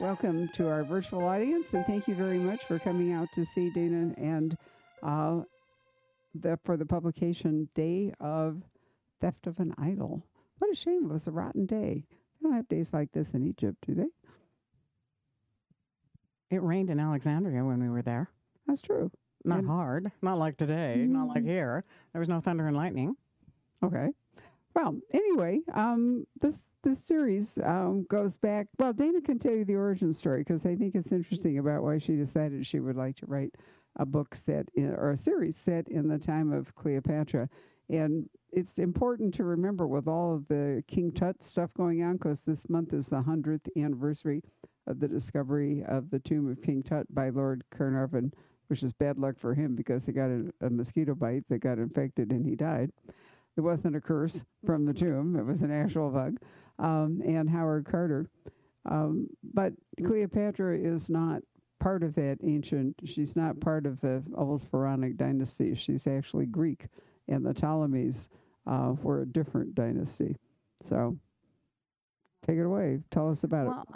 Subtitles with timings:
[0.00, 3.70] welcome to our virtual audience, and thank you very much for coming out to see
[3.70, 4.56] Dana and
[5.02, 5.40] uh,
[6.34, 8.62] the, for the publication Day of
[9.20, 10.22] Theft of an Idol.
[10.58, 11.04] What a shame!
[11.06, 12.04] It was a rotten day.
[12.08, 14.06] They don't have days like this in Egypt, do they?
[16.50, 18.30] It rained in Alexandria when we were there.
[18.66, 19.10] That's true.
[19.44, 21.48] Not And- hard, not like today, not like Mm.
[21.48, 21.84] here.
[22.12, 23.16] There was no thunder and lightning.
[23.82, 24.08] Okay.
[24.76, 28.66] Well, anyway, um, this this series um, goes back.
[28.78, 31.96] Well, Dana can tell you the origin story because I think it's interesting about why
[31.96, 33.54] she decided she would like to write
[33.98, 37.48] a book set in, or a series set in the time of Cleopatra.
[37.88, 42.40] And it's important to remember with all of the King Tut stuff going on because
[42.40, 44.42] this month is the hundredth anniversary
[44.86, 48.30] of the discovery of the tomb of King Tut by Lord Carnarvon,
[48.66, 51.78] which is bad luck for him because he got a, a mosquito bite that got
[51.78, 52.90] infected and he died.
[53.56, 56.38] It wasn't a curse from the tomb, it was an actual bug.
[56.78, 58.28] Um, and Howard Carter.
[58.84, 59.72] Um, but
[60.04, 61.40] Cleopatra is not
[61.80, 65.74] part of that ancient, she's not part of the old Pharaonic dynasty.
[65.74, 66.86] She's actually Greek,
[67.28, 68.28] and the Ptolemies
[68.66, 70.36] uh, were a different dynasty.
[70.82, 71.16] So
[72.46, 73.00] take it away.
[73.10, 73.70] Tell us about it.
[73.70, 73.86] Well,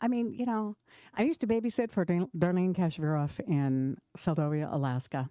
[0.00, 0.76] I mean, you know,
[1.14, 5.28] I used to babysit for Dar- Darlene Kashviroff in Seldovia, Alaska.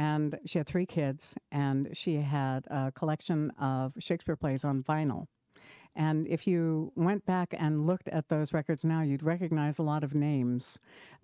[0.00, 5.26] And she had three kids, and she had a collection of Shakespeare plays on vinyl.
[5.94, 10.02] And if you went back and looked at those records now, you'd recognize a lot
[10.02, 10.78] of names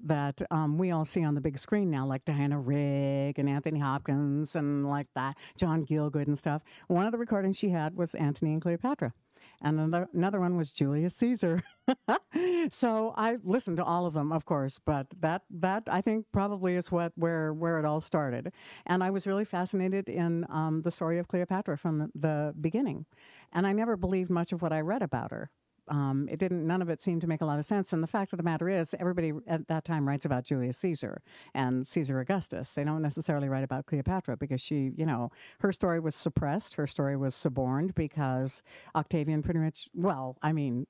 [0.04, 3.80] that um, we all see on the big screen now, like Diana Rigg and Anthony
[3.80, 6.60] Hopkins and like that, John Gielgud and stuff.
[6.88, 9.14] One of the recordings she had was Antony and Cleopatra.
[9.62, 11.62] And another, another one was Julius Caesar.
[12.70, 16.76] so I listened to all of them, of course, but that that I think probably
[16.76, 18.52] is what where where it all started.
[18.86, 23.06] And I was really fascinated in um, the story of Cleopatra from the, the beginning,
[23.52, 25.50] and I never believed much of what I read about her.
[25.88, 26.66] Um, it didn't.
[26.66, 27.92] None of it seemed to make a lot of sense.
[27.92, 31.22] And the fact of the matter is, everybody at that time writes about Julius Caesar
[31.54, 32.72] and Caesar Augustus.
[32.72, 35.30] They don't necessarily write about Cleopatra because she, you know,
[35.60, 36.74] her story was suppressed.
[36.74, 38.62] Her story was suborned because
[38.94, 39.88] Octavian pretty much.
[39.94, 40.86] Well, I mean,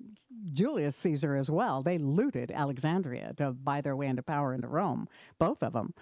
[0.53, 1.83] Julius Caesar as well.
[1.83, 5.09] They looted Alexandria to buy their way into power into Rome.
[5.39, 5.95] Both of them.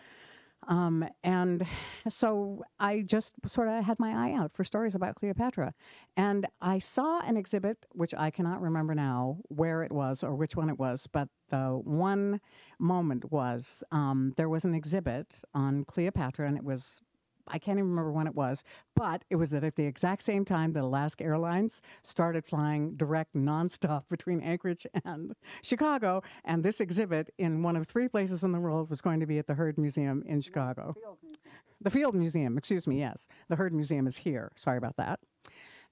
[0.68, 1.66] Um, and
[2.08, 5.74] so I just sort of had my eye out for stories about Cleopatra.
[6.16, 10.56] And I saw an exhibit, which I cannot remember now where it was or which
[10.56, 12.40] one it was, but the one
[12.78, 17.00] moment was um, there was an exhibit on Cleopatra, and it was.
[17.48, 18.64] I can't even remember when it was,
[18.96, 24.04] but it was at the exact same time that Alaska Airlines started flying direct nonstop
[24.08, 26.22] between Anchorage and Chicago.
[26.44, 29.38] And this exhibit in one of three places in the world was going to be
[29.38, 30.94] at the Heard Museum in Chicago.
[31.80, 33.28] The Field Museum, excuse me, yes.
[33.48, 34.52] The Heard Museum is here.
[34.56, 35.20] Sorry about that.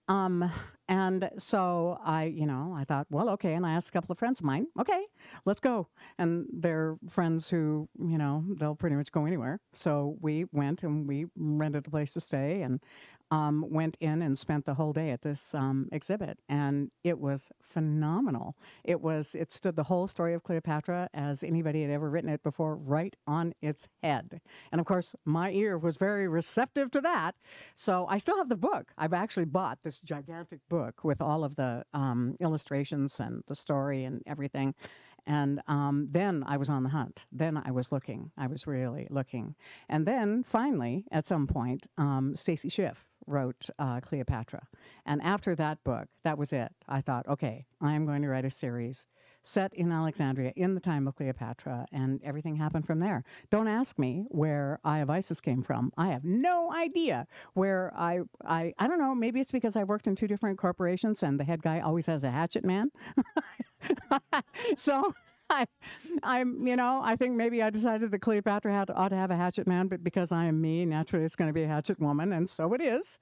[0.08, 0.50] Um,
[0.88, 3.54] and so I, you know, I thought, well, okay.
[3.54, 5.06] And I asked a couple of friends of mine, okay,
[5.44, 5.88] let's go.
[6.18, 9.60] And they're friends who, you know, they'll pretty much go anywhere.
[9.72, 12.80] So we went and we rented a place to stay and
[13.32, 16.38] um, went in and spent the whole day at this um, exhibit.
[16.50, 18.54] And it was phenomenal.
[18.84, 22.43] It was, it stood the whole story of Cleopatra as anybody had ever written it
[22.43, 24.43] before right on its head.
[24.70, 27.34] And of course, my ear was very receptive to that.
[27.75, 28.93] So I still have the book.
[28.98, 34.04] I've actually bought this gigantic book with all of the um, illustrations and the story
[34.04, 34.75] and everything.
[35.26, 37.26] And um, then I was on the hunt.
[37.32, 38.31] Then I was looking.
[38.37, 39.54] I was really looking.
[39.88, 44.66] And then finally, at some point, um, Stacy Schiff wrote uh, Cleopatra.
[45.06, 46.72] And after that book, that was it.
[46.88, 49.06] I thought, okay, I am going to write a series
[49.42, 53.24] set in Alexandria in the time of Cleopatra, and everything happened from there.
[53.50, 55.92] Don't ask me where Eye of Isis came from.
[55.96, 59.14] I have no idea where I, I, I don't know.
[59.14, 62.24] Maybe it's because I worked in two different corporations, and the head guy always has
[62.24, 62.90] a hatchet man.
[64.76, 65.12] so.
[65.52, 65.66] I,
[66.22, 69.36] I'm, you know, I think maybe I decided that Cleopatra had, ought to have a
[69.36, 72.32] hatchet man, but because I am me, naturally it's going to be a hatchet woman,
[72.32, 73.18] and so it is.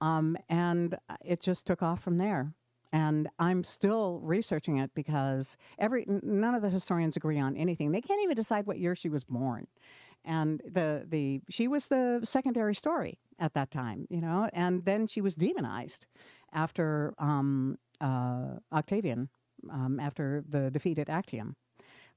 [0.00, 2.54] Um, and it just took off from there.
[2.92, 7.92] And I'm still researching it because every none of the historians agree on anything.
[7.92, 9.68] They can't even decide what year she was born.
[10.24, 14.48] And the the she was the secondary story at that time, you know.
[14.52, 16.06] And then she was demonized
[16.52, 19.28] after um, uh, Octavian,
[19.70, 21.54] um, after the defeat at Actium.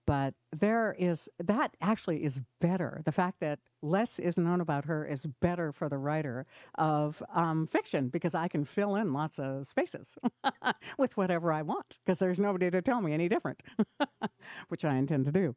[0.05, 3.01] But there is that actually is better.
[3.05, 6.45] The fact that less is known about her is better for the writer
[6.75, 10.17] of um, fiction because I can fill in lots of spaces
[10.97, 13.63] with whatever I want because there's nobody to tell me any different,
[14.67, 15.55] which I intend to do.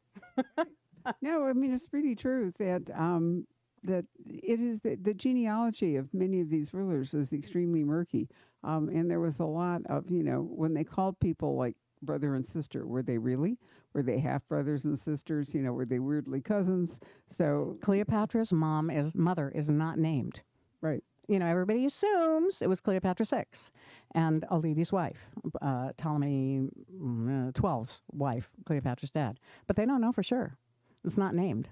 [1.21, 3.45] no, I mean it's really true that um,
[3.83, 8.29] that it is the, the genealogy of many of these rulers is extremely murky,
[8.63, 11.75] um, and there was a lot of you know when they called people like
[12.07, 12.87] brother and sister.
[12.87, 13.59] Were they really?
[13.93, 15.53] Were they half brothers and sisters?
[15.55, 16.99] You know, were they weirdly cousins?
[17.29, 20.41] So Cleopatra's mom is mother is not named.
[20.81, 21.03] right.
[21.29, 23.69] You know, everybody assumes it was Cleopatra six,
[24.15, 25.29] and Auletes' wife,
[25.61, 29.39] uh, Ptolemy mm, uh, 12's wife, Cleopatra's dad.
[29.67, 30.57] But they don't know for sure.
[31.05, 31.69] It's not named,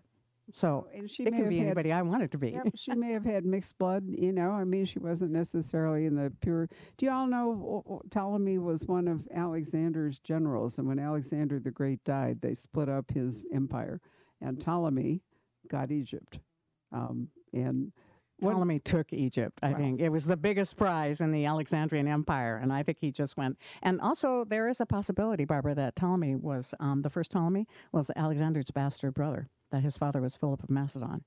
[0.54, 2.52] so and she it may have be had- anybody I want it to be.
[2.52, 4.52] Yep, she may have had mixed blood, you know.
[4.52, 6.68] I mean, she wasn't necessarily in the pure.
[6.98, 12.04] Do you all know Ptolemy was one of Alexander's generals, and when Alexander the Great
[12.04, 14.02] died, they split up his empire,
[14.42, 15.22] and Ptolemy
[15.68, 16.40] got Egypt.
[16.92, 17.92] Um, and
[18.42, 19.78] Ptolemy took Egypt, I Wow.
[19.78, 20.02] think.
[20.02, 23.58] It was the biggest prize in the Alexandrian Empire, and I think he just went.
[23.82, 28.12] And also, there is a possibility, Barbara, that Ptolemy was um, the first Ptolemy was
[28.16, 31.24] Alexander's bastard brother, that his father was Philip of Macedon.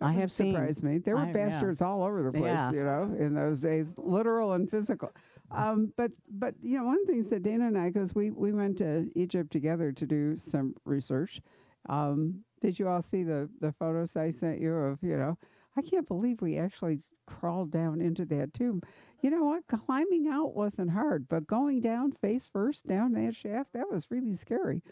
[0.00, 0.54] I wouldn't have seen.
[0.54, 0.98] surprise me.
[0.98, 1.32] There were I- yeah.
[1.32, 2.72] bastards all over the place, Yeah.
[2.72, 5.12] you know, in those days, literal and physical.
[5.50, 8.30] Um, but but you know, one of the things that Dana and I, because we
[8.30, 11.40] we went to Egypt together to do some research.
[11.88, 15.38] Um, did you all see the the photos I sent you of you know?
[15.76, 18.82] I can't believe we actually crawled down into that tomb.
[19.22, 19.66] You know what?
[19.68, 24.34] Climbing out wasn't hard, but going down face first down that shaft that was really
[24.34, 24.82] scary.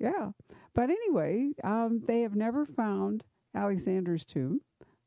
[0.00, 0.30] Yeah.
[0.74, 3.22] But anyway, um, they have never found
[3.54, 4.60] Alexander's tomb.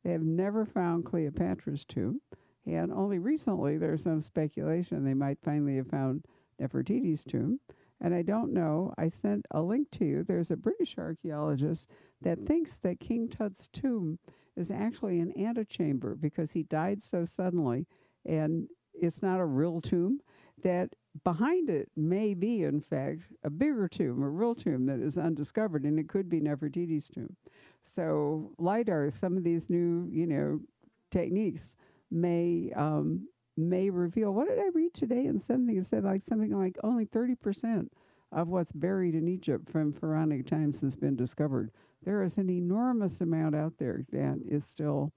[0.04, 2.22] They have never found Cleopatra's tomb.
[2.66, 6.26] And only recently there's some speculation they might finally have found
[6.62, 7.60] Nefertiti's tomb.
[8.00, 8.94] And I don't know.
[8.98, 10.24] I sent a link to you.
[10.24, 11.90] There's a British archaeologist
[12.22, 14.20] that thinks that King Tut's tomb
[14.56, 17.88] is actually an antechamber because he died so suddenly
[18.26, 20.20] and it's not a real tomb
[20.62, 20.90] that
[21.24, 25.84] behind it may be in fact a bigger tomb a real tomb that is undiscovered
[25.84, 27.36] and it could be nefertiti's tomb.
[27.84, 30.60] So lidar some of these new you know
[31.12, 31.76] techniques
[32.10, 36.58] may um, may reveal what did i read today in something that said like something
[36.58, 37.88] like only 30%
[38.32, 41.72] of what's buried in egypt from pharaonic times has been discovered.
[42.04, 45.14] There is an enormous amount out there that is still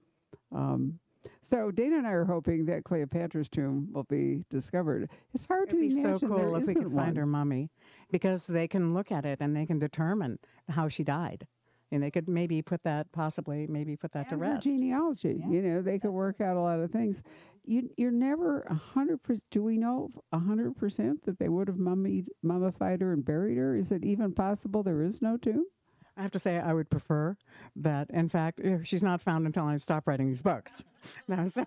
[0.51, 0.99] um,
[1.41, 5.09] so Dana and I are hoping that Cleopatra's tomb will be discovered.
[5.33, 7.05] It's hard It'd be to so cool if we could one.
[7.05, 7.69] find her mummy,
[8.11, 10.39] because they can look at it and they can determine
[10.69, 11.47] how she died,
[11.91, 14.63] and they could maybe put that possibly maybe put that to and her rest.
[14.65, 15.37] genealogy.
[15.39, 15.49] Yeah.
[15.49, 17.23] You know, they could work out a lot of things.
[17.69, 19.43] You, you're never a hundred percent.
[19.51, 23.57] Do we know a hundred percent that they would have mummied, mummified her and buried
[23.57, 23.75] her?
[23.75, 25.65] Is it even possible there is no tomb?
[26.17, 27.37] I have to say, I would prefer
[27.77, 28.09] that.
[28.09, 30.83] In fact, she's not found until I stop writing these books.
[31.27, 31.57] That's-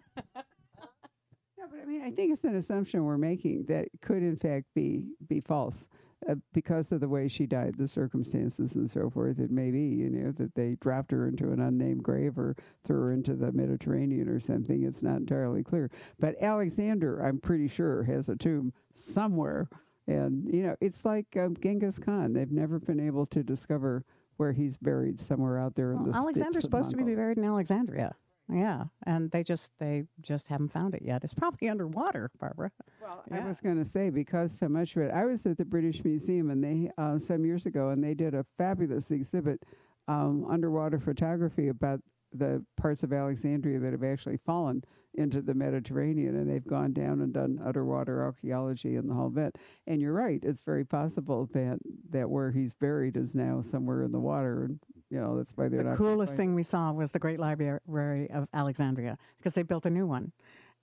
[1.59, 4.67] Yeah, but I mean, I think it's an assumption we're making that could, in fact,
[4.75, 5.89] be be false
[6.29, 9.39] uh, because of the way she died, the circumstances, and so forth.
[9.39, 12.57] It may be, you know, that they dropped her into an unnamed grave or
[12.87, 14.85] threw her into the Mediterranean or something.
[14.85, 15.91] It's not entirely clear.
[16.19, 19.69] But Alexander, I'm pretty sure, has a tomb somewhere,
[20.07, 22.33] and you know, it's like um, Genghis Khan.
[22.33, 24.05] They've never been able to discover
[24.41, 27.37] where he's buried somewhere out there in Well, the Alexander's of supposed to be buried
[27.37, 28.17] in Alexandria.
[28.51, 31.23] Yeah, and they just they just haven't found it yet.
[31.23, 32.73] It's probably underwater, Barbara.
[33.01, 35.13] Well, I was going to say because so much of it.
[35.13, 38.35] I was at the British Museum and they uh, some years ago, and they did
[38.35, 39.63] a fabulous exhibit,
[40.09, 42.01] um, underwater photography about
[42.33, 44.85] the parts of Alexandria that have actually fallen
[45.15, 49.57] into the Mediterranean, and they've gone down and done underwater archaeology and the whole bit.
[49.87, 51.79] And you're right; it's very possible that
[52.11, 54.79] that where he's buried is now somewhere in the water, and
[55.11, 58.47] you know that's why they're the coolest thing we saw was the Great Library of
[58.55, 60.33] Alexandria because they built a new one,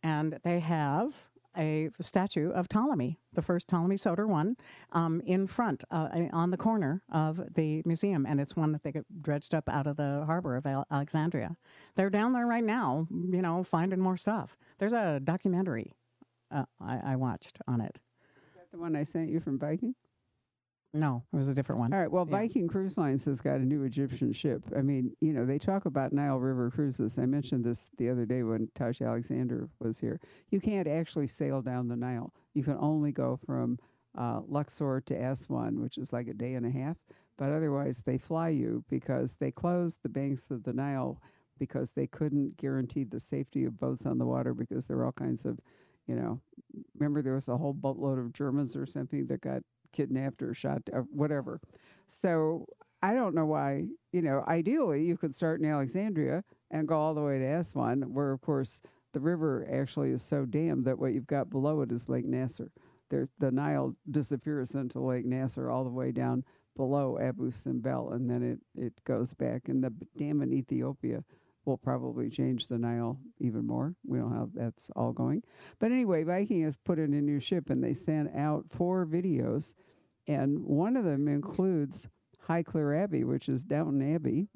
[0.04, 1.14] and they have
[1.58, 4.56] a statue of Ptolemy, the first Ptolemy Soter one,
[4.92, 8.94] um, in front uh, on the corner of the museum, and it's one that they
[9.22, 11.58] dredged up out of the harbor of Alexandria.
[11.96, 14.58] They're down there right now, you know, finding more stuff.
[14.78, 15.94] There's a documentary
[16.52, 18.00] uh, I, I watched on it.
[18.48, 19.96] Is that the one I sent you from Viking?
[20.98, 21.94] No, it was a different one.
[21.94, 22.12] All right.
[22.12, 22.38] Well, Yeah.
[22.38, 24.64] Viking Cruise Lines has got a new Egyptian ship.
[24.76, 27.20] I mean, you know, they talk about Nile River cruises.
[27.20, 30.20] I mentioned this the other day when Taj Alexander was here.
[30.50, 32.34] You can't actually sail down the Nile.
[32.54, 33.78] You can only go from
[34.18, 36.98] uh, Luxor to Aswan, which is like a day and a half.
[37.38, 41.22] But otherwise, they fly you because they closed the banks of the Nile
[41.60, 45.12] because they couldn't guarantee the safety of boats on the water because there were all
[45.12, 45.60] kinds of,
[46.08, 46.40] you know,
[46.96, 50.82] remember there was a whole boatload of Germans or something that got kidnapped or shot
[50.92, 51.60] or whatever.
[52.08, 52.66] So
[53.02, 57.14] I don't know why, you know, ideally you could start in Alexandria and go all
[57.14, 58.82] the way to Aswan, where of course
[59.14, 62.72] the river actually is so dammed that what you've got below it is Lake Nasser.
[63.10, 66.44] There, the Nile disappears into Lake Nasser all the way down
[66.76, 69.70] below Abu Simbel, and then it, it goes back.
[69.70, 71.24] And the dam in Ethiopia
[71.68, 73.96] will probably change the Nile even more.
[74.08, 75.44] We don't how that's all going.
[75.80, 79.76] But anyway, Viking has put in a new ship, and they sent out four videos
[80.28, 82.08] and one of them includes
[82.48, 84.48] Highclere Abbey, which is Downton Abbey,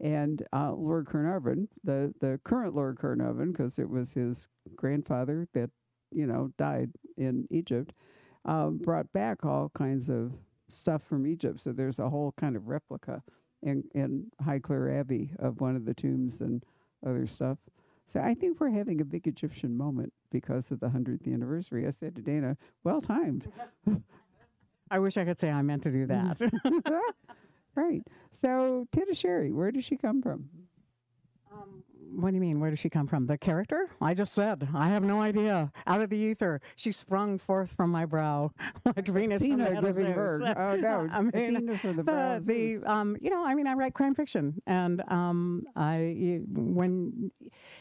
[0.00, 5.70] and uh, Lord Carnarvon, the the current Lord Carnarvon, because it was his grandfather that
[6.12, 7.94] you know died in Egypt,
[8.46, 10.32] uh, brought back all kinds of
[10.68, 11.60] stuff from Egypt.
[11.60, 13.22] So there's a whole kind of replica
[13.62, 16.64] in in Highclere Abbey of one of the tombs and
[17.06, 17.58] other stuff.
[18.06, 21.86] So I think we're having a big Egyptian moment because of the hundredth anniversary.
[21.86, 23.50] I said to Dana, "Well timed."
[24.90, 26.40] I wish I could say I meant to do that.
[27.74, 28.02] right.
[28.30, 30.48] So Tetisheri, where does she come from?
[31.52, 31.82] Um,
[32.14, 32.60] what do you mean?
[32.60, 33.26] Where does she come from?
[33.26, 33.88] The character?
[34.00, 34.68] I just said.
[34.74, 35.72] I have no idea.
[35.86, 38.52] Out of the ether, she sprung forth from my brow
[38.84, 40.42] like Venus from the Athena head of giving birth.
[40.56, 43.66] Oh no, I mean, Athena from the brow the, the um, you know, I mean,
[43.66, 47.30] I write crime fiction, and um, I when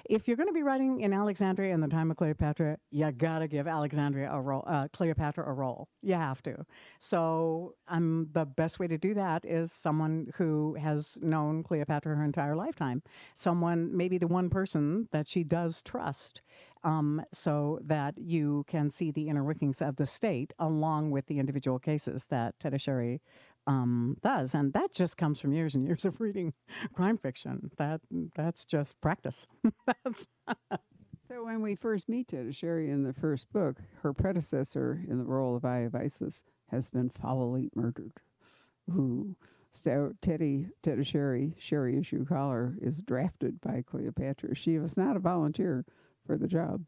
[0.10, 3.48] if you're going to be writing in Alexandria in the time of Cleopatra, you gotta
[3.48, 5.88] give Alexandria a role, uh, Cleopatra a role.
[6.02, 6.66] You have to.
[7.00, 12.24] So, um, the best way to do that is someone who has known Cleopatra her
[12.24, 13.02] entire lifetime,
[13.36, 16.42] someone maybe the one person that she does trust.
[16.84, 21.40] Um, so that you can see the inner workings of the state along with the
[21.40, 23.22] individual cases that Tetisheri
[23.66, 26.54] um, does, and that just comes from years and years of reading
[26.94, 27.72] crime fiction.
[27.78, 28.02] That
[28.36, 29.48] that's just practice.
[30.04, 30.28] that's,
[31.28, 35.56] So when we first meet Tetisheri in the first book, her predecessor in the role
[35.56, 38.14] of Eye of Isis has been foully murdered.
[38.92, 39.36] Ooh.
[39.76, 44.56] So Teddy Teddy Sherry, Sherry call her, is drafted by Cleopatra.
[44.56, 45.86] She was not a volunteer
[46.26, 46.88] for the job.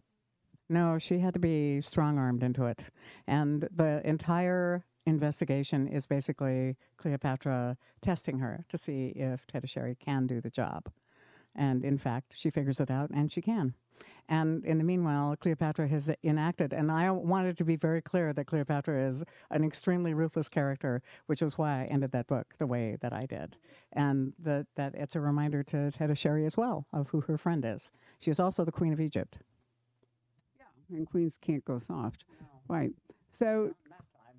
[0.69, 2.89] no, she had to be strong armed into it,
[3.27, 10.25] and the entire investigation is basically Cleopatra testing her to see if Teddy Sherry can
[10.25, 10.89] do the job,
[11.55, 13.75] and in fact, she figures it out, and she can.
[14.29, 18.45] And in the meanwhile, Cleopatra has enacted, and I wanted to be very clear that
[18.45, 22.97] Cleopatra is an extremely ruthless character, which is why I ended that book the way
[22.99, 23.55] that I did.
[23.93, 27.91] And that, that it's a reminder to Tetisheri as well of who her friend is.
[28.19, 29.37] She is also the Queen of Egypt.
[30.59, 32.25] Yeah, and queens can't go soft.
[32.67, 32.91] Right.
[33.29, 33.73] So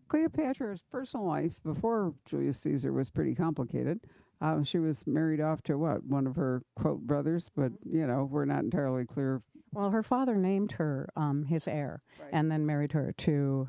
[0.08, 4.00] Cleopatra's personal life before Julius Caesar was pretty complicated.
[4.40, 6.04] Uh, she was married off to what?
[6.04, 9.42] One of her quote brothers, but you know, we're not entirely clear.
[9.72, 12.30] Well, her father named her um, his heir Right.
[12.32, 13.68] and then married her to,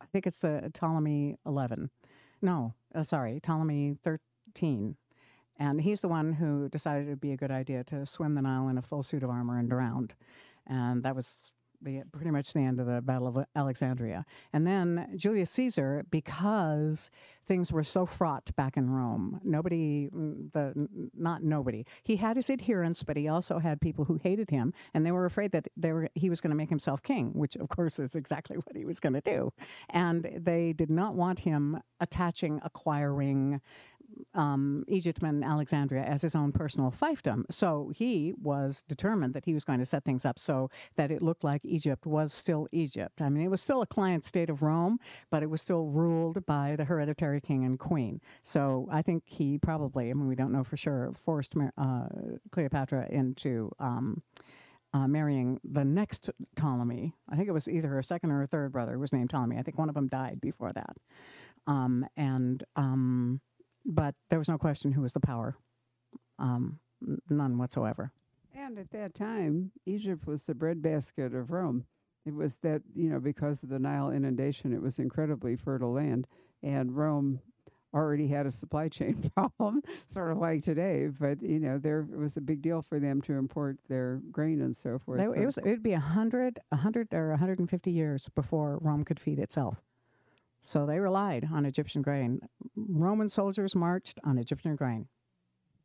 [0.00, 1.90] I think it's the Ptolemy 11.
[2.40, 4.96] No, uh, sorry, Ptolemy 13.
[5.58, 8.40] And he's the one who decided it would be a good idea to swim the
[8.42, 10.14] Nile in a full suit of armor and drowned.
[10.66, 11.50] And that was
[11.82, 14.24] the, pretty much the end of the Battle of Alexandria.
[14.52, 17.10] And then Julius Caesar, because
[17.46, 22.50] things were so fraught back in Rome, nobody, mm, the not nobody, he had his
[22.50, 25.92] adherents, but he also had people who hated him, and they were afraid that they
[25.92, 28.84] were, he was going to make himself king, which of course is exactly what he
[28.84, 29.52] was going to do.
[29.90, 33.60] And they did not want him attaching, acquiring,
[34.34, 37.44] um, Egyptman Alexandria as his own personal fiefdom.
[37.50, 41.22] So he was determined that he was going to set things up so that it
[41.22, 43.20] looked like Egypt was still Egypt.
[43.20, 44.98] I mean, it was still a client state of Rome,
[45.30, 48.20] but it was still ruled by the hereditary king and queen.
[48.42, 52.06] So I think he probably, I mean, we don't know for sure, forced uh,
[52.52, 53.70] Cleopatra into.
[53.78, 54.22] Um,
[54.92, 57.14] uh, marrying the next Ptolemy.
[57.28, 59.56] I think it was either her second or her third brother was named Ptolemy.
[59.56, 60.96] I think one of them died before that.
[61.66, 63.40] Um, and um,
[63.84, 65.56] but there was no question who was the power.
[66.38, 66.78] Um,
[67.28, 68.12] none whatsoever.
[68.54, 71.84] And at that time, Egypt was the breadbasket of Rome.
[72.26, 76.26] It was that, you know, because of the Nile inundation, it was incredibly fertile land.
[76.62, 77.40] And Rome
[77.94, 81.08] already had a supply chain problem, sort of like today.
[81.18, 84.60] But, you know, there it was a big deal for them to import their grain
[84.60, 85.18] and so forth.
[85.18, 85.58] They, it was.
[85.58, 89.38] It'd be a hundred, a hundred or hundred and fifty years before Rome could feed
[89.38, 89.82] itself.
[90.62, 92.40] So they relied on Egyptian grain.
[92.76, 95.08] Roman soldiers marched on Egyptian grain.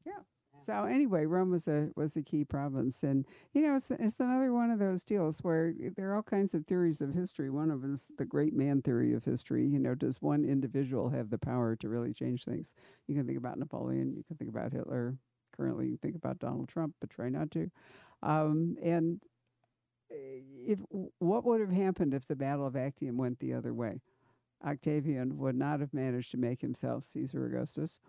[0.05, 0.20] Yeah.
[0.62, 4.51] So anyway, Rome was a was a key province, and you know it's it's another
[4.51, 7.50] one of those deals where there are all kinds of theories of history.
[7.50, 9.65] One of them is the great man theory of history.
[9.65, 12.74] You know, does one individual have the power to really change things?
[13.08, 15.15] You can think about Napoleon, you can think about Hitler.
[15.55, 17.72] Currently, you think about Donald Trump, but try not to.
[18.22, 19.22] Um, and
[20.12, 20.15] uh,
[20.67, 20.79] if
[21.20, 24.01] what would have happened if the Battle of Actium went the other way?
[24.65, 28.00] Octavian would not have managed to make himself Caesar Augustus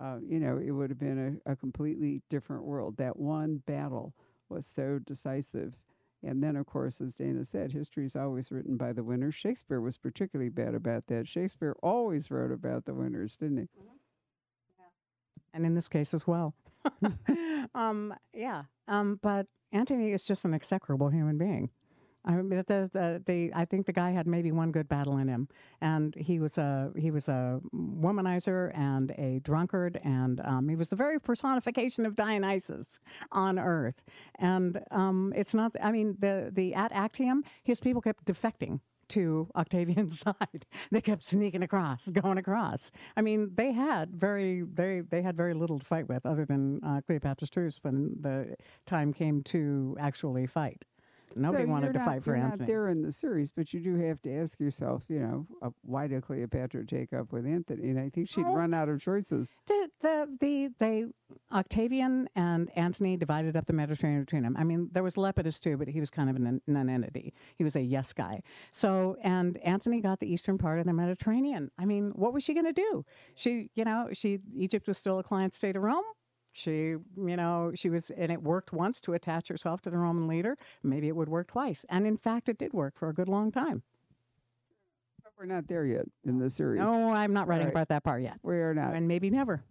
[0.00, 2.96] uh, you know, it would have been a, a completely different world.
[2.98, 4.14] That one battle
[4.48, 5.74] was so decisive.
[6.22, 9.34] And then, of course, as Dana said, history is always written by the winners.
[9.34, 11.28] Shakespeare was particularly bad about that.
[11.28, 13.68] Shakespeare always wrote about the winners, didn't he?
[15.54, 16.54] and in this case as well.
[17.74, 18.64] um, yeah.
[18.88, 21.70] Um, but Antony is just an execrable human being.
[22.26, 25.48] I mean, the I think the guy had maybe one good battle in him,
[25.80, 30.88] and he was a he was a womanizer and a drunkard, and um, he was
[30.88, 32.98] the very personification of Dionysus
[33.30, 34.02] on earth.
[34.38, 35.76] And um, it's not.
[35.80, 40.66] I mean, the the at Actium, his people kept defecting to Octavian's side.
[40.90, 42.90] They kept sneaking across, going across.
[43.16, 46.80] I mean, they had very, they they had very little to fight with, other than
[46.82, 50.84] uh, Cleopatra's troops when the time came to actually fight.
[51.34, 52.60] Nobody so wanted to not, fight for you're Anthony.
[52.60, 55.70] not there in the series, but you do have to ask yourself, you know, uh,
[55.82, 57.90] why did Cleopatra take up with Anthony?
[57.90, 59.50] And I think she'd Well, run out of choices.
[59.66, 61.06] Did the the they
[61.52, 64.56] Octavian and Antony divided up the Mediterranean between them.
[64.58, 67.34] I mean, there was Lepidus too, but he was kind of an nonentity.
[67.56, 68.42] He was a yes guy.
[68.70, 71.70] So, and Antony got the eastern part of the Mediterranean.
[71.78, 73.04] I mean, what was she going to do?
[73.34, 76.04] She, you know, she Egypt was still a client state of Rome.
[76.56, 80.26] She, you know, she was, and it worked once to attach herself to the Roman
[80.26, 80.56] leader.
[80.82, 83.52] Maybe it would work twice, and in fact, it did work for a good long
[83.52, 83.82] time.
[85.22, 86.80] But we're not there yet in the series.
[86.80, 87.72] No, I'm not writing Right.
[87.74, 88.94] about that part yet, We are not.
[88.94, 89.62] and maybe never.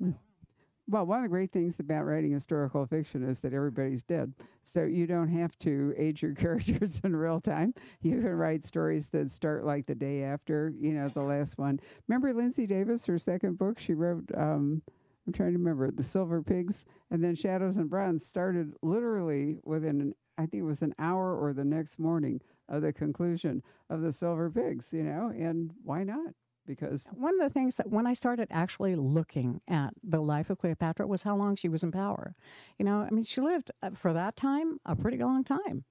[0.87, 4.31] Well, one of the great things about writing historical fiction is that everybody's dead.
[4.61, 7.73] So you don't have to age your characters in real time.
[8.03, 11.79] You can write stories that start like the day after, you know, the last one.
[12.07, 13.79] Remember Lindsey Davis, her second book?
[13.79, 14.83] She wrote, um,
[15.25, 16.85] I'm trying to remember, The Silver Pigs.
[17.11, 21.35] And then Shadows and Bronze started literally within, an, I think it was an hour
[21.35, 26.03] or the next morning of the conclusion of The Silver Pigs, you know, and why
[26.03, 26.33] not?
[26.67, 30.57] Because One of the things that when I started actually looking at the life of
[30.57, 32.35] Cleopatra was how long she was in power.
[32.79, 35.83] You know, I mean, she lived uh, for that time a pretty long time,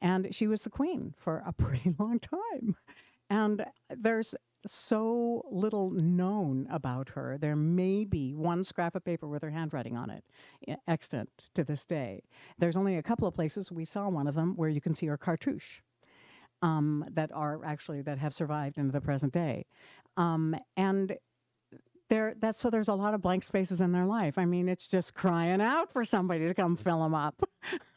[0.00, 2.76] and she was the queen for a pretty long time.
[3.28, 4.34] And there's
[4.66, 7.36] so little known about her.
[7.38, 10.24] There may be one scrap of paper with her handwriting on it,
[10.86, 12.22] extant to this day.
[12.58, 15.06] There's only a couple of places we saw one of them where you can see
[15.06, 15.80] her cartouche
[16.62, 19.66] um, that are actually that have survived into the present day,
[20.16, 21.16] um, and
[22.08, 24.38] there that's so there's a lot of blank spaces in their life.
[24.38, 27.42] I mean, it's just crying out for somebody to come fill them up.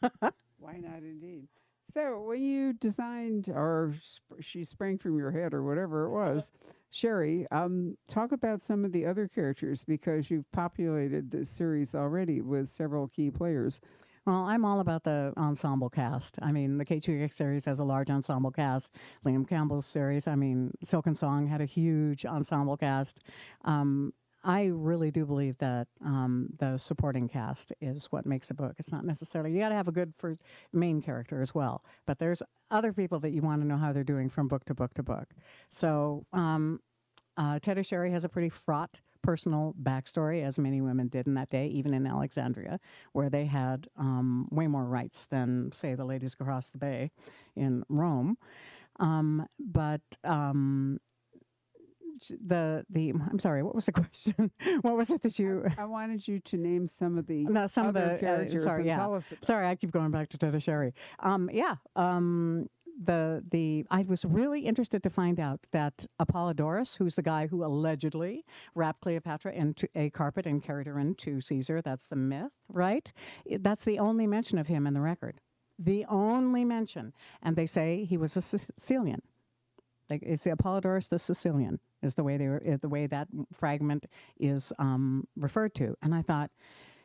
[0.58, 1.48] Why not, indeed?
[1.96, 6.52] So, when you designed, or sp- she sprang from your head, or whatever it was,
[6.90, 12.42] Sherry, um, talk about some of the other characters because you've populated this series already
[12.42, 13.80] with several key players.
[14.26, 16.38] Well, I'm all about the ensemble cast.
[16.42, 18.94] I mean, the Kate Shugak series has a large ensemble cast.
[19.24, 23.20] Liam Campbell's series, I mean, Silk and Song had a huge ensemble cast.
[23.64, 24.12] Um,
[24.46, 28.76] I really do believe that um, the supporting cast is what makes a book.
[28.78, 30.40] It's not necessarily you got to have a good first
[30.72, 34.04] main character as well, but there's other people that you want to know how they're
[34.04, 35.34] doing from book to book to book.
[35.68, 36.80] So um,
[37.36, 41.50] uh, Teddy Sherry has a pretty fraught personal backstory, as many women did in that
[41.50, 42.78] day, even in Alexandria,
[43.14, 47.10] where they had um, way more rights than, say, the ladies across the bay
[47.56, 48.38] in Rome.
[49.00, 51.00] Um, but um,
[52.46, 54.50] the the I'm sorry, what was the question?
[54.82, 55.66] what was it that you?
[55.78, 58.78] I wanted you to name some of the No, some of the uh, characters sorry,
[58.78, 58.96] and yeah.
[58.96, 60.94] tell us about Sorry, I keep going back to Teddy Sherry.
[61.20, 61.76] Um, yeah.
[61.94, 62.68] Um,
[63.02, 67.64] the the I was really interested to find out that Apollodorus, who's the guy who
[67.64, 73.12] allegedly wrapped Cleopatra into a carpet and carried her into Caesar, that's the myth, right?
[73.60, 75.40] That's the only mention of him in the record.
[75.78, 79.20] The only mention, and they say he was a Sicilian.
[80.08, 84.06] Like it's the Apollodorus the Sicilian is the way they were, the way that fragment
[84.38, 85.96] is um, referred to.
[86.02, 86.50] And I thought,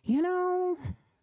[0.03, 0.77] you know,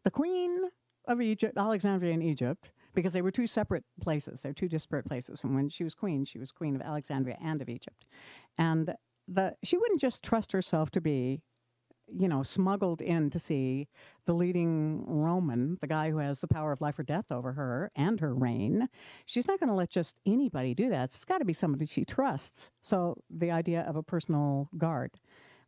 [0.05, 0.71] the queen
[1.07, 4.43] of Egypt, Alexandria in Egypt, because they were two separate places.
[4.43, 5.45] They're two disparate places.
[5.45, 8.07] And when she was queen, she was queen of Alexandria and of Egypt.
[8.57, 8.95] And
[9.27, 11.43] the she wouldn't just trust herself to be,
[12.17, 13.89] you know, smuggled in to see
[14.25, 17.91] the leading Roman, the guy who has the power of life or death over her
[17.97, 18.89] and her reign.
[19.27, 21.05] She's not going to let just anybody do that.
[21.05, 22.71] It's got to be somebody she trusts.
[22.83, 25.13] So the idea of a personal guard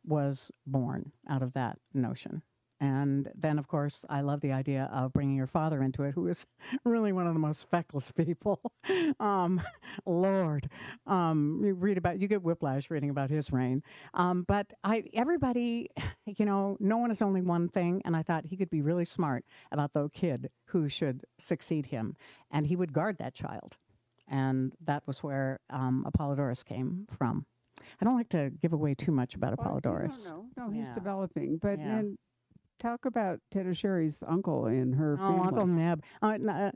[0.05, 2.43] was born out of that notion.
[2.81, 6.27] And then, of course, I love the idea of bringing your father into it, who
[6.29, 6.47] is
[6.85, 8.61] really one of the most feckless people.
[9.21, 9.61] um,
[10.07, 10.69] Lord,
[11.07, 13.83] um, you read about, you get whiplash reading about his reign.
[14.15, 15.89] Um, but I, everybody,
[16.27, 18.01] you know, no one is only one thing.
[18.07, 22.17] And I thought he could be really smart about the kid who should succeed him,
[22.51, 23.77] and he would guard that child.
[24.27, 27.45] And that was where um, Apollodorus came from.
[28.01, 30.29] I don't like to give away too much about Well, Apollodorus.
[30.29, 30.57] don't.
[30.57, 30.95] No, he's Yeah.
[30.95, 31.59] developing.
[31.59, 31.89] But Yeah.
[31.89, 32.19] then
[32.81, 35.47] talk about Tetisheri's uncle and her Oh, family.
[35.47, 36.03] Uncle Neb.
[36.23, 36.71] Uh, uh,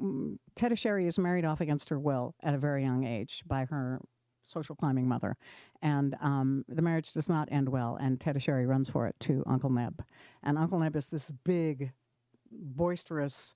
[0.00, 0.38] mm,
[0.74, 4.00] Sherry is married off against her will at a very young age by her
[4.42, 5.36] social climbing mother.
[5.82, 9.70] And um, the marriage does not end well, and Tetisheri runs for it to Uncle
[9.70, 10.02] Neb.
[10.42, 11.92] And Uncle Neb is this big,
[12.50, 13.54] boisterous,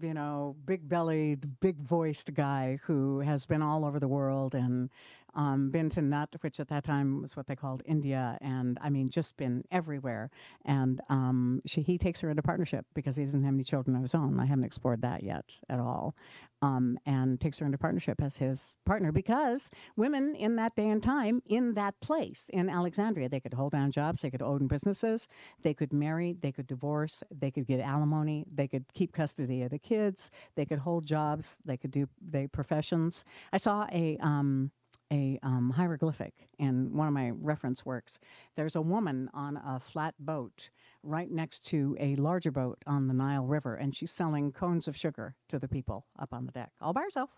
[0.00, 4.90] you know, big bellied, big voiced guy who has been all over the world and
[5.36, 8.88] um, been to Nut, which at that time was what they called India, and I
[8.88, 10.30] mean, just been everywhere.
[10.64, 14.02] And um, she, he takes her into partnership because he doesn't have any children of
[14.02, 14.40] his own.
[14.40, 16.16] I haven't explored that yet at all.
[16.62, 21.02] Um, and takes her into partnership as his partner because women in that day and
[21.02, 25.28] time, in that place in Alexandria, they could hold down jobs, they could own businesses,
[25.62, 29.70] they could marry, they could divorce, they could get alimony, they could keep custody of
[29.70, 33.26] the kids, they could hold jobs, they could do they professions.
[33.52, 34.70] I saw a um,
[35.12, 38.18] a um, hieroglyphic in one of my reference works.
[38.54, 40.70] There's a woman on a flat boat
[41.02, 44.96] right next to a larger boat on the Nile River, and she's selling cones of
[44.96, 47.30] sugar to the people up on the deck all by herself.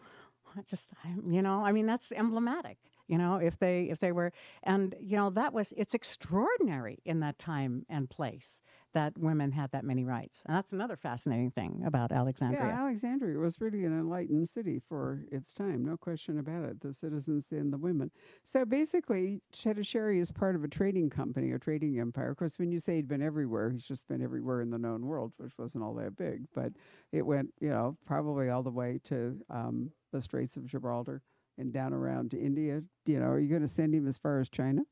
[0.56, 0.90] I just,
[1.28, 2.78] you know, I mean, that's emblematic.
[3.08, 7.20] You know, if they if they were, and you know, that was it's extraordinary in
[7.20, 8.62] that time and place
[8.96, 10.42] that women had that many rights.
[10.46, 12.66] And that's another fascinating thing about Alexandria.
[12.66, 16.80] Yeah, Alexandria was really an enlightened city for its time, no question about it.
[16.80, 18.10] The citizens and the women.
[18.44, 22.30] So basically, Chetisheri is part of a trading company, a trading empire.
[22.30, 25.04] Of course, when you say he'd been everywhere, he's just been everywhere in the known
[25.04, 26.72] world, which wasn't all that big, but
[27.12, 31.20] it went, you know, probably all the way to um, the Straits of Gibraltar
[31.58, 32.82] and down around to India.
[33.06, 34.82] You know, are you going to send him as far as China?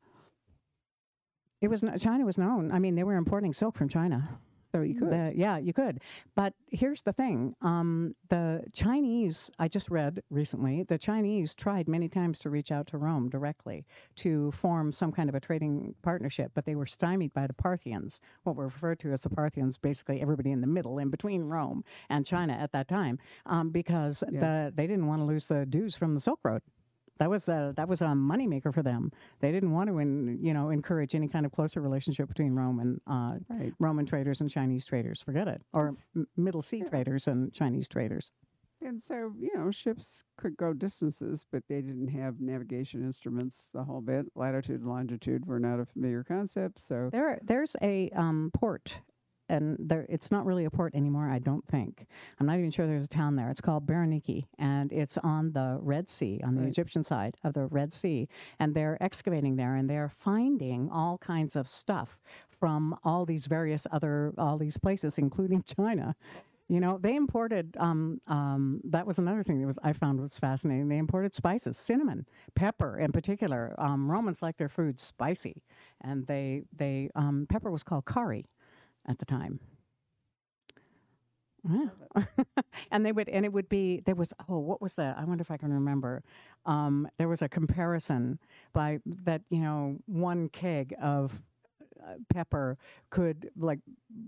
[1.61, 2.73] It was China was known.
[2.73, 4.39] I mean, they were importing silk from China.
[4.75, 5.11] So you could.
[5.11, 6.01] The, yeah, you could.
[6.35, 12.09] But here's the thing um, the Chinese, I just read recently, the Chinese tried many
[12.09, 16.51] times to reach out to Rome directly to form some kind of a trading partnership,
[16.55, 20.21] but they were stymied by the Parthians, what were referred to as the Parthians, basically
[20.21, 24.41] everybody in the middle, in between Rome and China at that time, um, because yeah.
[24.41, 26.63] the, they didn't want to lose the dues from the Silk Road.
[27.19, 29.13] That was a that was a moneymaker for them.
[29.41, 32.81] They didn't want to, in, you know, encourage any kind of closer relationship between Rome
[32.81, 33.73] and uh, right.
[33.79, 35.23] Roman traders and Chinese traders.
[35.23, 36.89] Forget it, or m- Middle Sea yeah.
[36.89, 38.33] traders and Chinese traders.
[38.83, 43.83] And so, you know, ships could go distances, but they didn't have navigation instruments the
[43.83, 44.27] whole bit.
[44.35, 46.81] Latitude and longitude were not a familiar concept.
[46.81, 49.01] So there, there's a um, port
[49.49, 52.07] and there it's not really a port anymore i don't think.
[52.41, 53.51] I'm not even sure there's a town there.
[53.51, 56.71] It's called berenike and it's on the red sea on the right.
[56.71, 58.29] egyptian side of the red sea
[58.59, 63.87] and they're excavating there and they're finding all kinds of stuff from all these various
[63.93, 66.17] other all these places including china.
[66.69, 70.39] You know they imported um, um, that was another thing that was i found was
[70.39, 70.89] fascinating.
[70.89, 73.75] They imported spices cinnamon pepper in particular.
[73.79, 75.63] Um, romans like their food spicy
[76.01, 78.47] and they they um, pepper was called curry
[79.09, 79.61] at the time.
[82.91, 85.17] And they would, and it would be, there was, oh, what was that?
[85.19, 86.23] I wonder if I can remember.
[86.67, 88.39] Um, there was a comparison
[88.73, 91.43] by that, you know, one keg of
[92.03, 92.79] uh, pepper
[93.11, 93.81] could, like,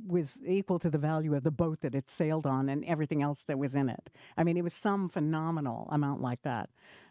[0.07, 3.45] was equal to the value of the boat that it sailed on and everything else
[3.45, 4.11] that was in it.
[4.37, 6.71] I mean, it was some phenomenal amount like that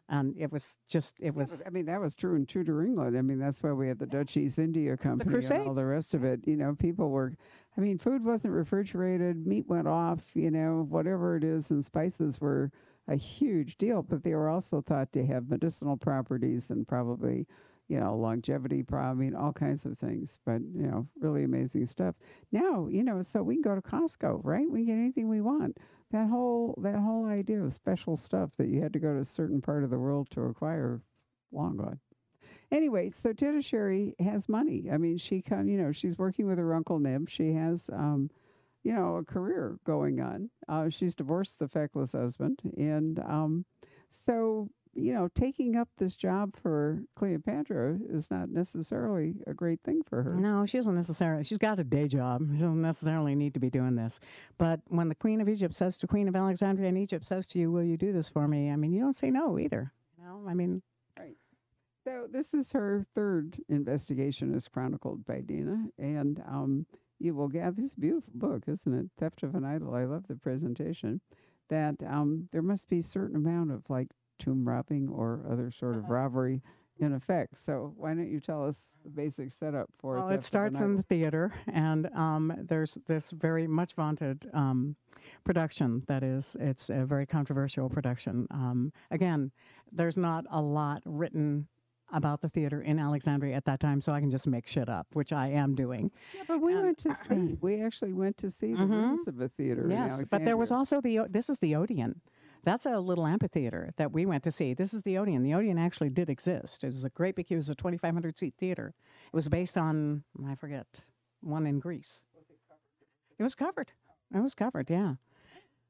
[0.10, 1.64] and it was just it was.
[1.66, 3.18] I mean, that was true in Tudor England.
[3.18, 6.14] I mean, that's why we had the Dutch East India Company and all the rest
[6.14, 6.42] of it.
[6.46, 7.34] You know, people were.
[7.78, 10.36] I mean, food wasn't refrigerated, meat went off.
[10.36, 12.72] You know, whatever it is, and spices were
[13.08, 14.04] a huge deal.
[14.04, 17.48] But they were also thought to have medicinal properties and probably
[17.88, 20.40] you know, longevity problem, I mean, all kinds of things.
[20.46, 22.16] But, you know, really amazing stuff.
[22.52, 24.70] Now, you know, so we can go to Costco, right?
[24.70, 25.78] We get anything we want
[26.12, 29.26] that whole that whole idea of special stuff that you had to go to a
[29.26, 31.02] certain part of the world to acquire
[31.52, 32.00] long gone.
[32.72, 34.90] Anyway, so Chetisheri has money.
[34.92, 37.30] I mean, she come, you know, she's working with her uncle Neb.
[37.30, 38.30] She has, um,
[38.84, 40.50] you know, a career going on.
[40.68, 43.66] Uh, she's divorced the feckless husband, and um,
[44.10, 50.02] so you know, taking up this job for Cleopatra is not necessarily a great thing
[50.04, 50.36] for her.
[50.36, 51.44] No, she doesn't necessarily.
[51.44, 52.48] She's got a day job.
[52.54, 54.22] She doesn't necessarily need to be doing this.
[54.58, 57.60] But when the Queen of Egypt says to Queen of Alexandria in Egypt says to
[57.60, 59.92] you, "Will you do this for me?" I mean, you don't say no either.
[60.18, 60.82] You know, I mean,
[61.20, 61.36] right.
[62.06, 66.86] So this is her third investigation, as chronicled by Dana, and um,
[67.20, 69.08] you will gather this beautiful book, isn't it?
[69.18, 69.94] Theft of an Idol.
[69.94, 71.20] I love the presentation.
[71.68, 75.96] That um, there must be a certain amount of like tomb robbing or other sort
[75.96, 76.14] of uh-huh.
[76.14, 76.62] robbery
[77.00, 77.58] in effect.
[77.58, 80.20] So why don't you tell us the basic setup for it?
[80.22, 80.46] well, it?
[80.46, 84.96] starts in the theater, and um, there's this very much vaunted um,
[85.44, 88.48] production that is it's a very controversial production.
[88.52, 89.52] Um, again,
[89.92, 91.68] there's not a lot written
[92.14, 95.08] about the theater in Alexandria at that time, so I can just make shit up,
[95.14, 96.12] which I am doing.
[96.34, 97.58] Yeah, but we and went to see.
[97.62, 99.42] We actually went to see the mm-hmm.
[99.42, 99.88] a theater.
[99.90, 101.22] Yes, but there was also the.
[101.30, 102.22] This is the Odeon.
[102.66, 104.74] That's a little amphitheater that we went to see.
[104.74, 105.44] This is the Odeon.
[105.44, 106.84] The Odeon actually did exist.
[106.84, 108.94] It was a great big, it was a 2,500 seat theater.
[109.28, 110.88] It was based on, I forget,
[111.42, 112.24] one in Greece.
[113.38, 113.92] It was covered.
[114.34, 115.14] It was covered, yeah.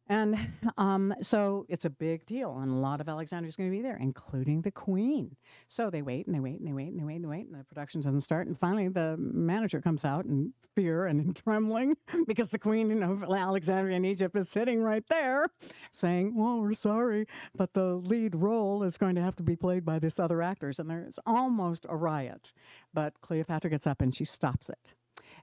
[0.07, 0.37] And
[0.77, 3.81] um, so it's a big deal, and a lot of Alexandria Alexandria's going to be
[3.81, 5.35] there, including the Queen.
[5.67, 7.47] So they wait and they wait and they wait and they wait and they wait,
[7.47, 8.47] and the production doesn't start.
[8.47, 11.95] And finally, the manager comes out in fear and in trembling
[12.27, 15.47] because the Queen you know, Alexandria in Egypt is sitting right there,
[15.91, 19.85] saying, "Well, we're sorry, but the lead role is going to have to be played
[19.85, 22.53] by this other actors." And there's almost a riot,
[22.93, 24.93] but Cleopatra gets up and she stops it.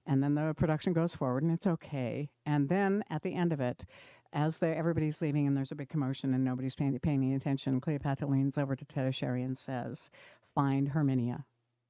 [0.07, 2.31] And then the production goes forward, and it's okay.
[2.46, 3.85] And then at the end of it,
[4.33, 7.81] as they, everybody's leaving and there's a big commotion and nobody's paying, paying any attention,
[7.81, 10.11] Cleopatra leans over to Tetisheri and says,
[10.55, 11.45] Find Herminia,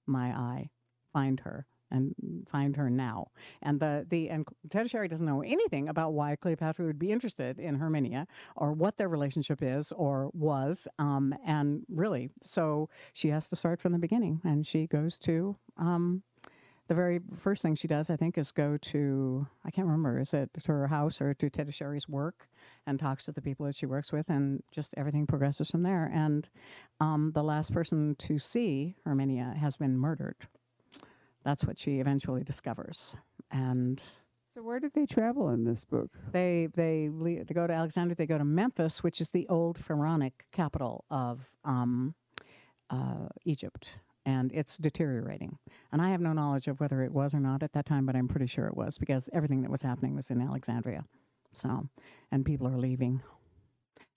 [0.06, 0.70] my eye.
[1.12, 2.14] Find her and
[2.50, 3.28] find her now.
[3.60, 7.78] And the the and Tetisheri doesn't know anything about why Cleopatra would be interested in
[7.78, 8.26] Herminia
[8.56, 10.88] or what their relationship is or was.
[10.98, 15.56] Um, and really, so she has to start from the beginning, and she goes to
[15.76, 16.22] um,
[16.92, 20.34] the very first thing she does, I think, is go to I can't remember is
[20.34, 22.46] it to her house or to Teddy Sherry's work
[22.86, 26.10] and talks to the people that she works with, and just everything progresses from there.
[26.12, 26.46] And
[27.00, 30.36] um, the last person to see Herminia has been murdered.
[31.46, 33.16] That's what she eventually discovers,
[33.50, 34.00] and.
[34.54, 36.10] So where did they travel in this book?
[36.30, 38.16] They they they go to Alexandria.
[38.16, 42.14] They go to Memphis, which is the old pharaonic capital of um,
[42.90, 45.58] uh, Egypt and it's deteriorating.
[45.92, 48.16] And I have no knowledge of whether it was or not at that time, but
[48.16, 51.04] I'm pretty sure it was because everything that was happening was in Alexandria.
[51.52, 51.88] So,
[52.30, 53.22] and people are leaving.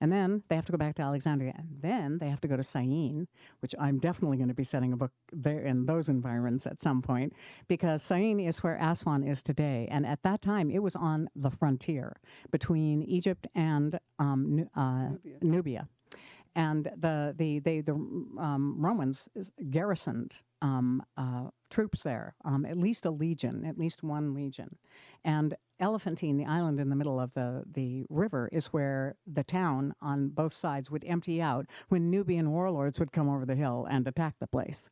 [0.01, 2.57] And then they have to go back to Alexandria, and then they have to go
[2.57, 3.27] to Syene,
[3.61, 7.01] which I'm definitely going to be setting a book there in those environs at some
[7.01, 7.33] point,
[7.69, 9.87] because Syene is where Aswan is today.
[9.89, 12.17] And at that time, it was on the frontier
[12.51, 15.09] between Egypt and um, uh,
[15.41, 15.41] Nubia.
[15.41, 15.87] Nubia
[16.55, 19.29] and the the they, the um, Romans
[19.69, 24.77] garrisoned um, uh, troops there, um, at least a legion, at least one legion,
[25.23, 29.93] and Elephantine, the island in the middle of the the river, is where the town
[30.01, 34.07] on both sides would empty out when Nubian warlords would come over the hill and
[34.07, 34.89] attack the place.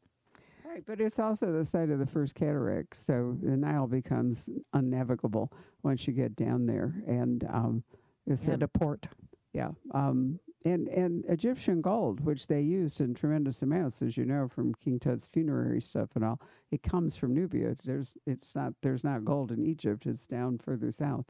[0.66, 5.52] Right, but it's also the site of the first cataract, so the Nile becomes unnavigable
[5.84, 7.84] once you get down there, and um,
[8.26, 9.08] it's a, a port.
[9.54, 14.48] Yeah, um, and and Egyptian gold, which they used in tremendous amounts, as you know
[14.48, 17.76] from King Tut's funerary stuff and all, it comes from Nubia.
[17.84, 20.06] There's it's not there's not gold in Egypt.
[20.06, 21.26] It's down further south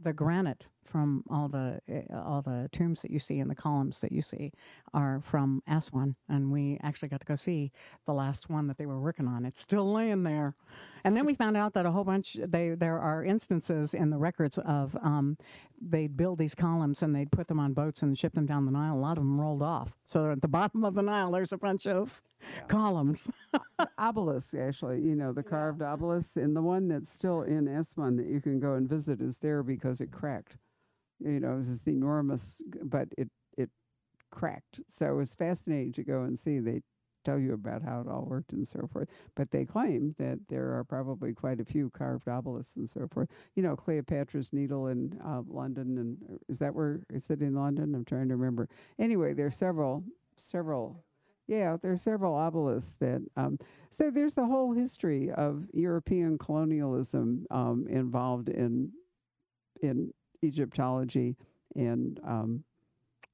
[0.00, 4.00] the granite from all the uh, all the tombs that you see and the columns
[4.00, 4.52] that you see
[4.92, 7.72] are from Aswan, and we actually got to go see
[8.06, 9.44] the last one that they were working on.
[9.44, 10.54] It's still laying there,
[11.04, 14.18] and then we found out that a whole bunch they there are instances in the
[14.18, 15.36] records of um,
[15.80, 18.72] they'd build these columns and they'd put them on boats and ship them down the
[18.72, 18.94] Nile.
[18.94, 21.58] A lot of them rolled off, so at the bottom of the Nile there's a
[21.58, 22.64] bunch of yeah.
[22.68, 23.30] columns.
[23.98, 25.92] obelisks, actually, you know, the carved yeah.
[25.92, 29.38] obelisk, and the one that's still in Aswan that you can go and visit is
[29.38, 30.56] there because it cracked.
[31.20, 33.70] You know, this enormous, but it it
[34.30, 34.80] cracked.
[34.88, 36.58] So it was fascinating to go and see.
[36.58, 36.82] They
[37.24, 39.08] tell you about how it all worked and so forth.
[39.34, 43.28] But they claim that there are probably quite a few carved obelisks and so forth.
[43.56, 47.94] You know, Cleopatra's Needle in uh, London, and is that where is it in London?
[47.94, 48.68] I'm trying to remember.
[48.98, 50.04] Anyway, there's several
[50.36, 51.02] several
[51.46, 53.20] yeah, there's several obelisks that.
[53.36, 53.58] Um,
[53.90, 58.90] so there's the whole history of European colonialism um, involved in
[59.82, 60.12] in
[60.44, 61.36] Egyptology
[61.76, 62.64] and um,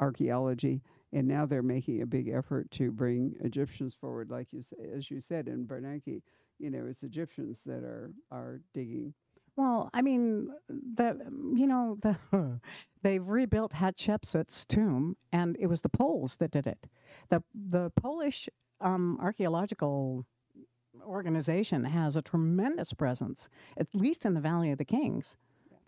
[0.01, 4.63] archaeology, and now they're making a big effort to bring Egyptians forward, like you
[4.95, 6.23] as you said in Berenike.
[6.59, 9.15] You know, it's Egyptians that are are digging.
[9.57, 11.19] Well, I mean, the
[11.55, 12.17] you know the
[13.03, 16.87] they've rebuilt Hatshepsut's tomb, and it was the Poles that did it.
[17.29, 18.49] the The Polish
[18.81, 20.25] um, archaeological
[21.05, 25.37] organization has a tremendous presence, at least in the Valley of the Kings.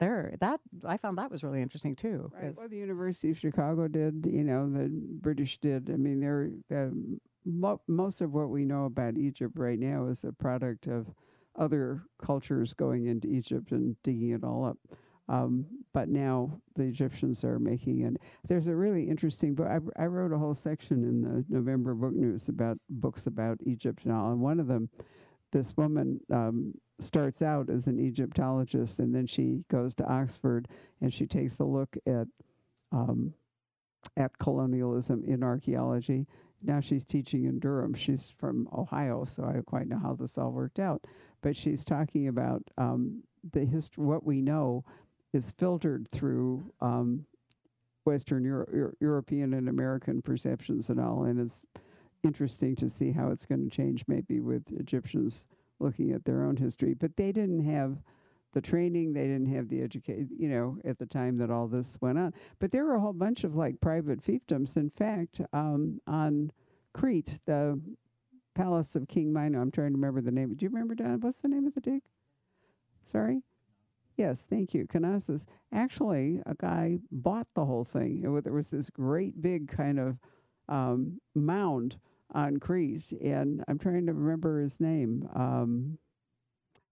[0.02, 2.30] There, that I found that was really interesting too.
[2.34, 2.52] Right.
[2.56, 4.26] Well, the University of Chicago did.
[4.28, 5.88] You know, the British did.
[5.90, 10.24] I mean, they're the mo- most of what we know about Egypt right now is
[10.24, 11.06] a product of
[11.56, 14.78] other cultures going into Egypt and digging it all up.
[15.28, 18.20] Um, but now the Egyptians are making it.
[18.48, 19.68] There's a really interesting book.
[19.68, 24.00] I, I, wrote a whole section in the November Book News about books about Egypt
[24.04, 24.32] and all.
[24.32, 24.88] And one of them,
[25.52, 30.68] this woman um, starts out as an Egyptologist, and then she goes to Oxford
[31.00, 32.26] and she takes a look at
[32.90, 33.32] um,
[34.16, 36.26] at colonialism in archaeology.
[36.62, 37.94] Now she's teaching in Durham.
[37.94, 41.06] She's from Ohio, so I don't quite know how this all worked out
[41.42, 44.04] but she's talking about um, the history.
[44.04, 44.84] What we know
[45.32, 47.26] is filtered through um,
[48.04, 51.66] Western Euro- European and American perceptions and all, and it's
[52.24, 55.46] interesting to see how it's going to change maybe with Egyptians
[55.78, 56.94] looking at their own history.
[56.94, 57.98] But they didn't have
[58.52, 59.12] the training.
[59.12, 62.34] They didn't have the education, you know, at the time that all this went on.
[62.58, 64.76] But there were a whole bunch of like private fiefdoms.
[64.76, 66.52] In fact, um, on
[66.92, 67.80] Crete, the
[68.54, 69.60] palace of King Mino.
[69.60, 70.54] I'm trying to remember the name.
[70.54, 71.20] Do you remember, Don?
[71.20, 72.02] What's the name of the dig?
[73.04, 73.42] Sorry?
[74.16, 74.86] Yes, thank you.
[74.92, 75.46] Knossos.
[75.72, 78.22] Actually, a guy bought the whole thing.
[78.24, 80.18] It, there was this great big kind of
[80.68, 81.96] um, mound
[82.32, 85.28] on Crete, and I'm trying to remember his name.
[85.34, 85.98] Um,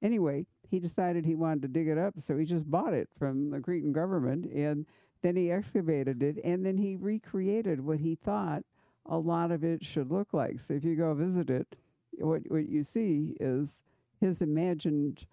[0.02, 3.50] anyway, he decided he wanted to dig it up, so he just bought it from
[3.50, 4.86] the Cretan government, and
[5.22, 8.62] then he excavated it, and then he recreated what he thought
[9.06, 10.60] a lot of it should look like.
[10.60, 11.76] So if you go visit it,
[12.18, 13.82] what what you see is
[14.20, 15.26] his imagined.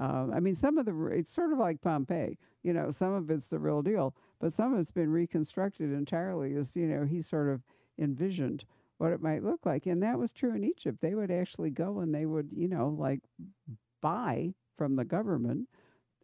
[0.00, 2.38] Uh, I mean, some of the it's sort of like Pompeii.
[2.62, 6.54] You know, some of it's the real deal, but some of it's been reconstructed entirely
[6.54, 7.62] as you know he sort of
[7.98, 8.64] envisioned
[9.02, 11.00] what it might look like, and that was true in Egypt.
[11.00, 13.18] They would actually go and they would you know like
[14.00, 15.68] buy from the government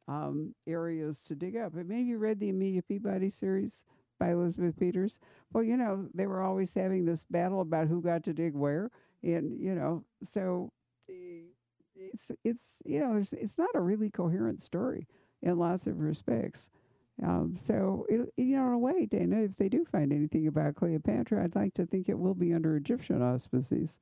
[0.06, 1.74] um, areas to dig up.
[1.74, 3.84] And maybe you read the Amelia Peabody series
[4.20, 5.18] by Elizabeth Peters.
[5.52, 8.92] Well, you know, they were always having this battle about who got to dig where,
[9.24, 10.70] and you know, so
[11.10, 11.42] eh,
[11.96, 15.08] it's it's you know, it's, it's not a really coherent story
[15.42, 16.70] in lots of respects.
[17.22, 20.76] Um, so, it, you know, in a way, Dana, if they do find anything about
[20.76, 23.98] Cleopatra, I'd like to think it will be under Egyptian auspices.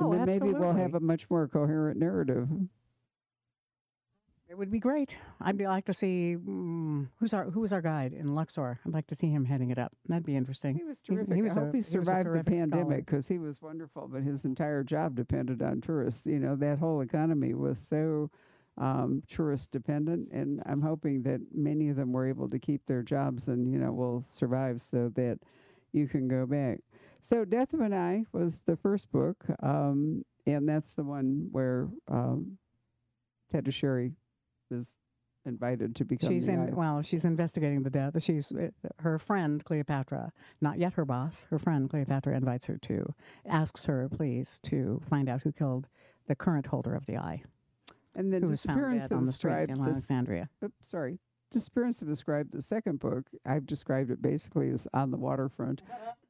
[0.00, 2.48] Oh, and then maybe we'll have a much more coherent narrative.
[4.48, 5.16] It would be great.
[5.40, 8.80] I'd be like to see mm, who's our who was our guide in Luxor.
[8.84, 9.92] I'd like to see him heading it up.
[10.08, 10.74] That'd be interesting.
[10.74, 11.36] He was He's- terrific.
[11.36, 14.22] he was I a- hope he he survived the pandemic because he was wonderful, but
[14.22, 16.26] his entire job depended on tourists.
[16.26, 18.30] You know, that whole economy was so
[18.80, 23.02] um, tourist dependent, and I'm hoping that many of them were able to keep their
[23.02, 25.38] jobs and, you know, will survive so that
[25.92, 26.80] you can go back.
[27.20, 31.88] So, Death of an Eye was the first book, um, and that's the one where
[32.08, 32.56] um,
[33.52, 34.14] Tetisheri
[34.70, 34.94] is
[35.44, 36.70] invited to become She's in eye.
[36.72, 38.22] well, she's investigating the death.
[38.22, 41.46] She's uh, her friend Cleopatra, not yet her boss.
[41.50, 43.14] Her friend Cleopatra invites her to,
[43.46, 45.88] asks her please to find out who killed
[46.28, 47.42] the current holder of the eye,
[48.14, 50.48] and then who was found disappearance dead of on the street described in Alexandria.
[50.64, 51.18] oops, sorry.
[51.50, 53.24] Disappearance described the second book.
[53.44, 55.82] I've described it basically as on the waterfront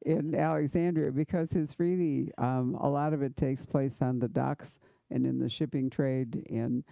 [0.03, 4.79] in Alexandria because it's really um, a lot of it takes place on the docks
[5.11, 6.43] and in the shipping trade.
[6.49, 6.83] And,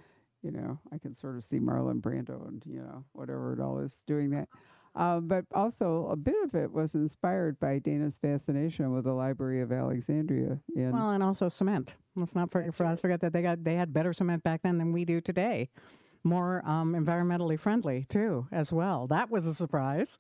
[0.44, 3.80] you know, I can sort of see Marlon Brando and, you know, whatever it all
[3.80, 4.48] is doing that.
[4.96, 9.62] Um, but also, a bit of it was inspired by Dana's fascination with the Library
[9.62, 10.60] of Alexandria.
[10.76, 11.96] And Well, and also cement.
[12.16, 13.00] Let's not forget, That's right.
[13.00, 15.70] forget that they got they had better cement back then than we do today.
[16.24, 19.08] More um, environmentally friendly too, as well.
[19.08, 20.20] That was a surprise.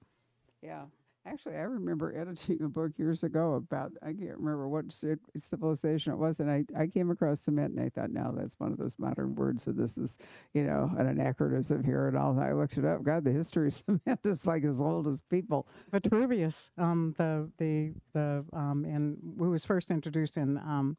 [0.62, 0.86] Yeah.
[1.30, 6.12] Actually, I remember editing a book years ago about, I can't remember what ci- civilization
[6.14, 6.40] it was.
[6.40, 9.36] And I, I came across cement and I thought, now that's one of those modern
[9.36, 9.64] words.
[9.64, 10.18] So this is,
[10.54, 12.40] you know, an anachronism here and all.
[12.40, 13.04] I looked it up.
[13.04, 15.68] God, the history of cement is like as old as people.
[15.92, 20.98] Vitruvius, um, the the the um, and who was first introduced in um,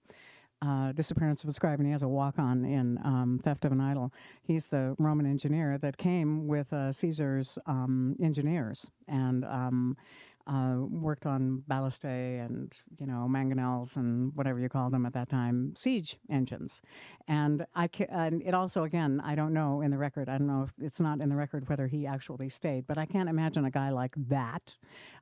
[0.62, 3.72] uh, Disappearance of a Scribe, and he has a walk on in um, Theft of
[3.72, 4.12] an Idol.
[4.42, 9.96] He's the Roman engineer that came with uh, Caesar's um, engineers and um,
[10.46, 15.28] uh, worked on ballistae and you know mangonels and whatever you call them at that
[15.28, 16.82] time, siege engines.
[17.28, 20.28] And I ca- and it also again I don't know in the record.
[20.28, 23.06] I don't know if it's not in the record whether he actually stayed, but I
[23.06, 24.74] can't imagine a guy like that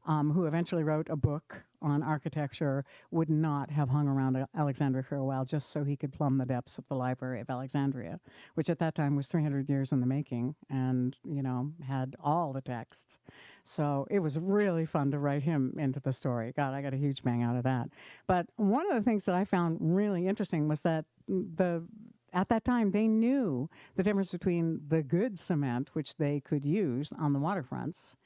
[0.07, 5.17] um, who eventually wrote a book on architecture would not have hung around Alexandria for
[5.17, 8.19] a while just so he could plumb the depths of the Library of Alexandria,
[8.55, 12.53] which at that time was 300 years in the making and, you know, had all
[12.53, 13.19] the texts.
[13.63, 16.53] So it was really fun to write him into the story.
[16.57, 17.91] God, I got a huge bang out of that.
[18.27, 21.85] But one of the things that I found really interesting was that the
[22.33, 27.13] at that time they knew the difference between the good cement which they could use
[27.19, 28.17] on the waterfronts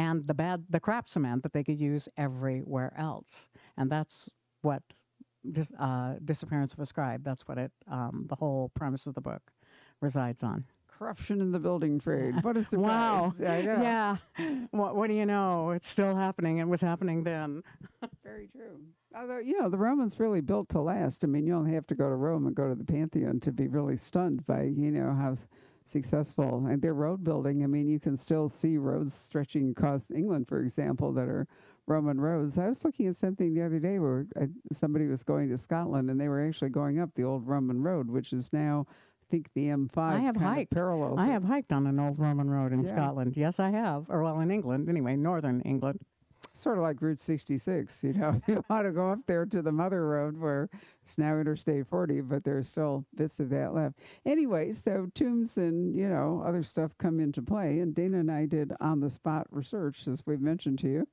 [0.00, 4.28] and the bad the crap cement that they could use everywhere else and that's
[4.62, 4.82] what
[5.52, 9.20] dis, uh, disappearance of a scribe that's what it um, the whole premise of the
[9.20, 9.42] book
[10.00, 10.64] resides on
[10.98, 12.34] Corruption in the building trade.
[12.44, 13.32] What a surprise.
[13.32, 13.34] Wow.
[13.40, 14.16] Yeah
[14.70, 17.62] what, what do you know it's still happening it was happening then
[18.24, 18.78] Very true.
[19.16, 21.24] Although, you know, the Romans really built to last.
[21.24, 23.50] I mean, you only have to go to Rome and go to the Pantheon to
[23.50, 25.34] be really stunned by, you know, how
[25.90, 26.66] successful.
[26.66, 30.60] And their road building, I mean, you can still see roads stretching across England, for
[30.60, 31.46] example, that are
[31.86, 32.56] Roman roads.
[32.58, 36.08] I was looking at something the other day where uh, somebody was going to Scotland
[36.10, 39.48] and they were actually going up the old Roman road, which is now, I think,
[39.54, 40.72] the M5 I have hiked.
[40.72, 41.18] parallels.
[41.18, 42.90] I have hiked on an old Roman road in Yeah.
[42.92, 43.36] Scotland.
[43.36, 44.06] Yes, I have.
[44.08, 46.00] Or well, in England anyway, northern England.
[46.54, 48.04] Sort of like Route 66.
[48.04, 50.68] You know, you want to go up there to the Mother Road where
[51.04, 53.96] it's now Interstate 40, but there's still bits of that left.
[54.26, 58.46] Anyway, so tombs and you know other stuff come into play, and Dana and I
[58.46, 61.08] did on the spot research, as we've mentioned to you,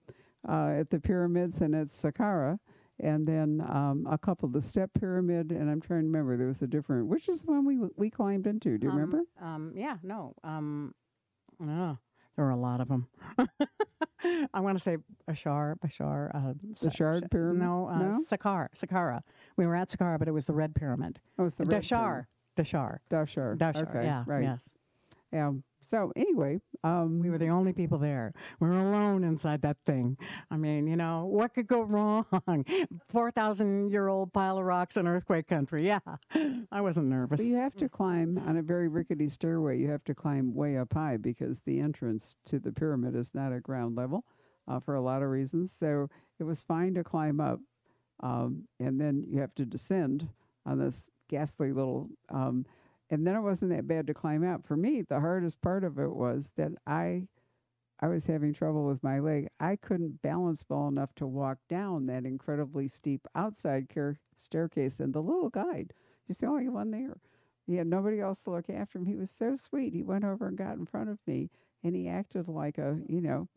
[0.47, 2.59] uh, at the pyramids and at Saqqara.
[2.99, 6.35] And then um, a couple, of the step pyramid, and I'm trying to remember.
[6.35, 8.79] There was a different, which is the one we we climbed into.
[8.79, 9.23] Do you Um, remember?
[9.39, 10.33] Um, yeah, no.
[10.43, 10.95] Um,
[11.59, 11.99] no,
[12.35, 13.07] there were a lot of them.
[14.53, 14.97] I want to say
[15.29, 17.61] Bashar, Bashar, uh, The Sa- Shard Sha- Pyramid?
[17.61, 18.09] No, uh, No?
[18.09, 19.21] Saqqara, Saqqara.
[19.55, 21.19] We were at Saqqara, but it was the Red Pyramid.
[21.39, 22.25] Oh, it's the red Dahshur,
[22.55, 23.29] Dahshur, pyramid.
[23.29, 23.57] Dahshur.
[23.57, 23.89] Dahshur.
[23.89, 24.43] Okay, yeah, right.
[24.43, 24.69] yes.
[25.33, 28.33] Um, so anyway, um, We were the only people there.
[28.59, 30.17] We were alone inside that thing.
[30.51, 32.25] I mean, you know, what could go wrong?
[33.09, 35.85] 4,000 year old pile of rocks in earthquake country.
[35.85, 35.99] Yeah.
[36.71, 37.41] I wasn't nervous.
[37.41, 39.79] But you have to climb on a very rickety stairway.
[39.79, 43.53] You have to climb way up high because the entrance to the pyramid is not
[43.53, 44.23] at ground level
[44.67, 45.71] uh, for a lot of reasons.
[45.71, 46.09] So
[46.39, 47.59] it was fine to climb up,
[48.21, 50.27] um, and then you have to descend
[50.65, 52.09] on this ghastly little.
[52.29, 52.65] Um,
[53.09, 54.65] and then it wasn't that bad to climb out.
[54.65, 57.27] For me, the hardest part of it was that I,
[57.99, 59.47] I was having trouble with my leg.
[59.59, 64.99] I couldn't balance well enough to walk down that incredibly steep outside care staircase.
[64.99, 65.93] And the little guide,
[66.27, 67.17] he's the only one there.
[67.65, 69.05] He had nobody else to look after him.
[69.05, 69.93] He was so sweet.
[69.93, 71.49] He went over and got in front of me,
[71.83, 73.49] and he acted like a, you know,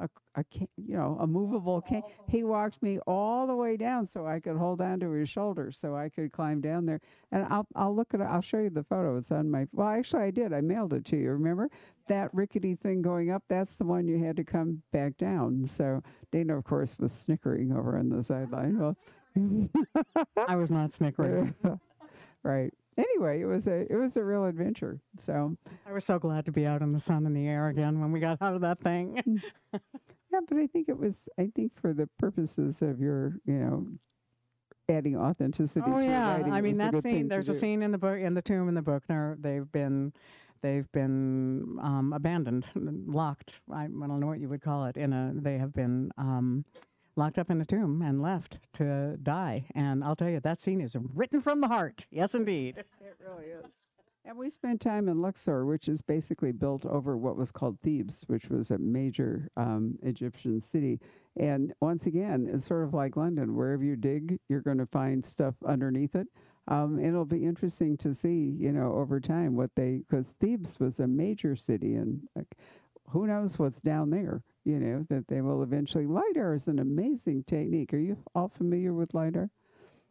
[0.00, 2.02] a, a ca- you know, a movable cane.
[2.28, 5.70] He walked me all the way down so I could hold on to his shoulder
[5.72, 7.00] so I could climb down there.
[7.32, 8.24] And I'll I'll look at it.
[8.24, 9.16] I'll show you the photo.
[9.16, 9.66] It's on my.
[9.72, 10.52] Well, actually, I did.
[10.52, 11.30] I mailed it to you.
[11.30, 11.68] Remember
[12.08, 13.42] that rickety thing going up?
[13.48, 15.66] That's the one you had to come back down.
[15.66, 18.78] So Dana, of course, was snickering over on the sideline.
[18.78, 18.96] Well,
[20.48, 21.54] I was not snickering.
[22.42, 22.72] right.
[22.98, 25.00] Anyway, it was a it was a real adventure.
[25.18, 28.00] So I was so glad to be out in the sun and the air again
[28.00, 29.20] when we got out of that thing.
[29.72, 33.86] yeah, but I think it was I think for the purposes of your you know
[34.88, 35.84] adding authenticity.
[35.86, 37.28] oh yeah, I mean that scene.
[37.28, 37.58] There's a do.
[37.58, 39.02] scene in the book, in the tomb, in the book.
[39.08, 40.12] There, they've been,
[40.62, 43.60] they've been um, abandoned, locked.
[43.72, 44.96] I, I don't know what you would call it.
[44.96, 46.64] In a, they have been um,
[47.16, 49.66] locked up in a tomb and left to die.
[49.74, 52.06] And I'll tell you, that scene is written from the heart.
[52.10, 52.78] Yes, indeed.
[52.78, 53.84] It really is.
[54.24, 58.24] And we spent time in Luxor, which is basically built over what was called Thebes,
[58.26, 60.98] which was a major um, Egyptian city.
[61.38, 63.54] And once again, it's sort of like London.
[63.54, 66.26] Wherever you dig, you're going to find stuff underneath it.
[66.66, 70.98] Um, it'll be interesting to see, you know, over time what they, because Thebes was
[70.98, 72.56] a major city, and like,
[73.10, 76.06] who knows what's down there, you know, that they will eventually.
[76.06, 77.94] LIDAR is an amazing technique.
[77.94, 79.48] Are you all familiar with LIDAR?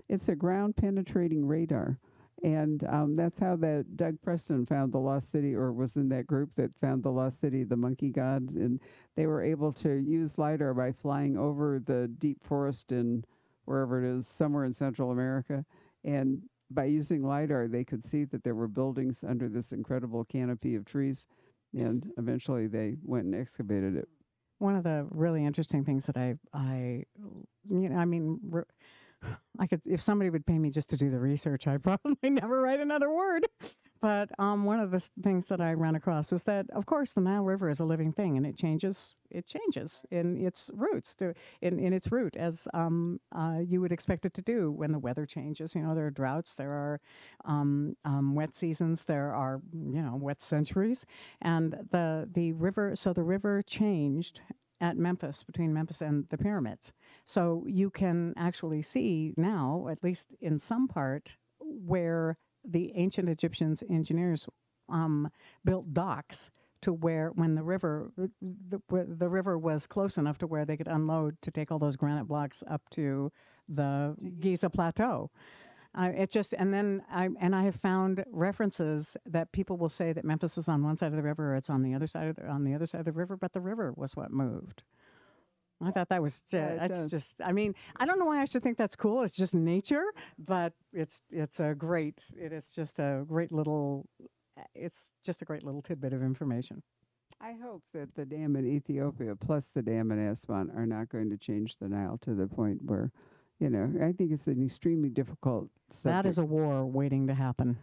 [0.07, 1.99] It's a ground penetrating radar.
[2.41, 6.25] And um, that's how that Doug Preston found the lost city, or was in that
[6.25, 8.49] group that found the lost city, the monkey god.
[8.51, 8.79] And
[9.17, 13.25] they were able to use LIDAR by flying over the deep forest in
[13.65, 15.65] wherever it is, somewhere in Central America.
[16.05, 16.41] And
[16.71, 20.85] by using LIDAR, they could see that there were buildings under this incredible canopy of
[20.85, 21.27] trees.
[21.73, 24.07] And eventually they went and excavated it.
[24.59, 27.03] One of the really interesting things that I, I,
[27.69, 28.63] you know, I mean, re-
[29.59, 32.61] I could if somebody would pay me just to do the research, I'd probably never
[32.61, 33.47] write another word.
[34.01, 37.21] But um, one of the things that I ran across is that, of course, the
[37.21, 39.15] Nile River is a living thing, and it changes.
[39.31, 43.91] It changes in its roots, to, in in its route, as um, uh, you would
[43.91, 45.73] expect it to do when the weather changes.
[45.73, 47.01] You know, there are droughts, there are
[47.45, 51.05] um, um, wet seasons, there are you know wet centuries,
[51.41, 52.95] and the the river.
[52.95, 54.41] So the river changed
[54.81, 56.93] at Memphis, between Memphis and the pyramids.
[57.25, 63.83] So you can actually see now, at least in some part, where the ancient Egyptians
[63.89, 64.47] engineers
[64.89, 65.29] um,
[65.63, 66.51] built docks
[66.81, 70.87] to where, when the river, the, the river was close enough to where they could
[70.87, 73.31] unload to take all those granite blocks up to
[73.67, 75.31] the Giza Plateau.
[75.97, 80.11] Uh, it just and then I and I have found references that people will say
[80.13, 82.27] that Memphis is on one side of the river or it's on the other side
[82.27, 84.83] of the, on the other side of the river, but the river was what moved.
[85.81, 87.11] I thought that was uh, Yeah, that's does.
[87.11, 87.41] just.
[87.43, 89.23] I mean, I don't know why I should think that's cool.
[89.23, 90.05] It's just nature,
[90.37, 92.23] but it's it's a great.
[92.37, 94.05] It is just a great little.
[94.73, 96.81] It's just a great little tidbit of information.
[97.41, 101.29] I hope that the dam in Ethiopia plus the dam in Aswan are not going
[101.29, 103.11] to change the Nile to the point where,
[103.59, 106.23] you know, I think it's an extremely difficult subject.
[106.23, 107.77] That is a war waiting to happen.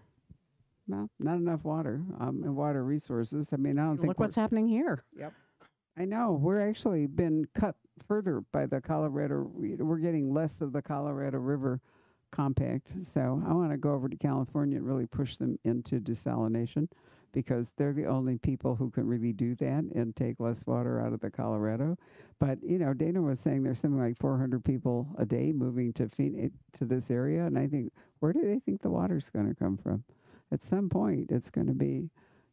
[0.89, 3.53] well, not enough water um, and water resources.
[3.53, 5.05] I mean, I don't think Look what's happening here.
[5.17, 5.33] Yep.
[5.97, 9.51] I know we're actually been cut further by the Colorado.
[9.55, 11.81] we- We're getting less of the Colorado River
[12.31, 12.89] compact.
[13.03, 16.89] So I want to go over to California and really push them into desalination
[17.33, 21.13] because they're the only people who can really do that and take less water out
[21.13, 21.97] of the Colorado.
[22.39, 26.09] But you know, Dana was saying there's something like 400 people a day moving to
[26.09, 29.55] Phoenix, to this area, and I think where do they think the water's going to
[29.55, 30.05] come from?
[30.53, 32.11] At some point, it's going to be,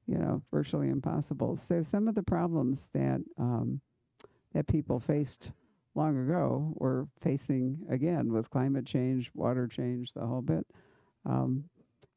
[0.07, 1.57] you know, virtually impossible.
[1.57, 3.81] So some of the problems that um,
[4.53, 5.51] that people faced
[5.95, 10.65] long ago we're facing again with climate change, water change, the whole bit.
[11.25, 11.65] Um,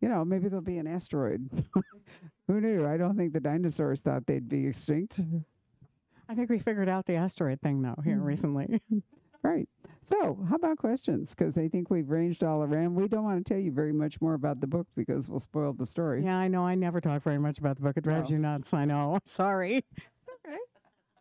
[0.02, 1.48] you know, maybe there'll be an asteroid.
[2.48, 2.84] Who knew?
[2.86, 5.20] I don't think the dinosaurs thought they'd be extinct.
[6.28, 8.24] I think we figured out the asteroid thing though here Mhm.
[8.24, 8.82] recently.
[9.44, 9.68] Right.
[10.04, 11.34] So, how about questions?
[11.34, 12.94] Because I think we've ranged all around.
[12.94, 15.72] We don't want to tell you very much more about the book because we'll spoil
[15.72, 16.22] the story.
[16.22, 16.64] yeah, I know.
[16.64, 17.96] I never talk very much about the book.
[17.96, 18.36] It drives No.
[18.36, 18.72] you nuts.
[18.72, 19.18] I know.
[19.24, 19.78] Sorry.
[19.78, 20.06] It's
[20.46, 20.56] Okay.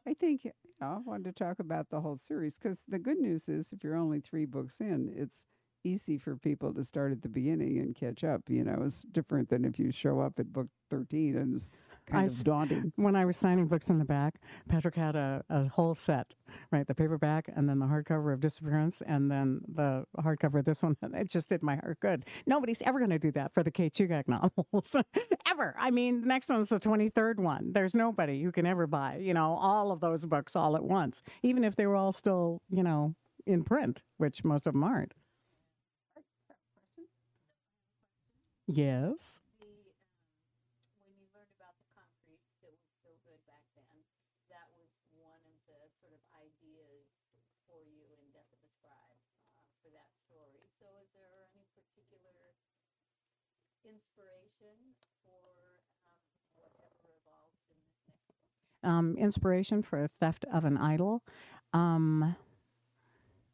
[0.05, 3.17] I think you know, I wanted to talk about the whole series because the good
[3.17, 5.47] news is if you're only three books in, it's
[5.84, 8.41] easy for people to start at the beginning and catch up.
[8.47, 11.69] You know, it's different than if you show up at book 13 and it's
[12.05, 12.91] kind I of daunting.
[12.95, 14.36] When I was signing books in the back,
[14.69, 16.36] Patrick had a, a whole set,
[16.71, 16.86] right?
[16.86, 20.95] The paperback and then the hardcover of Disappearance and then the hardcover of this one.
[21.01, 22.25] And it just did my heart good.
[22.45, 24.95] Nobody's ever going to do that for the Kate Shugak novels.
[25.51, 25.75] ever.
[25.77, 27.71] I mean, the next one's the 23rd one.
[27.73, 31.23] There's nobody who can ever buy, you know, all of those books all at once,
[31.43, 33.15] even if they were all still, you know,
[33.45, 35.13] in print, which most of them aren't.
[38.72, 39.39] Yes.
[39.59, 43.97] the um, when you learned about the concrete that was so good back then,
[44.47, 47.07] that was one of the sort of ideas
[47.67, 49.19] for you in Death of the Scribe
[49.59, 50.63] uh, for that story.
[50.80, 52.55] So, is there any particular
[53.84, 55.88] inspiration for um,
[56.55, 58.39] whatever evolves in this next book?
[58.84, 61.24] um, inspiration for theft of an idol.
[61.74, 62.36] Um,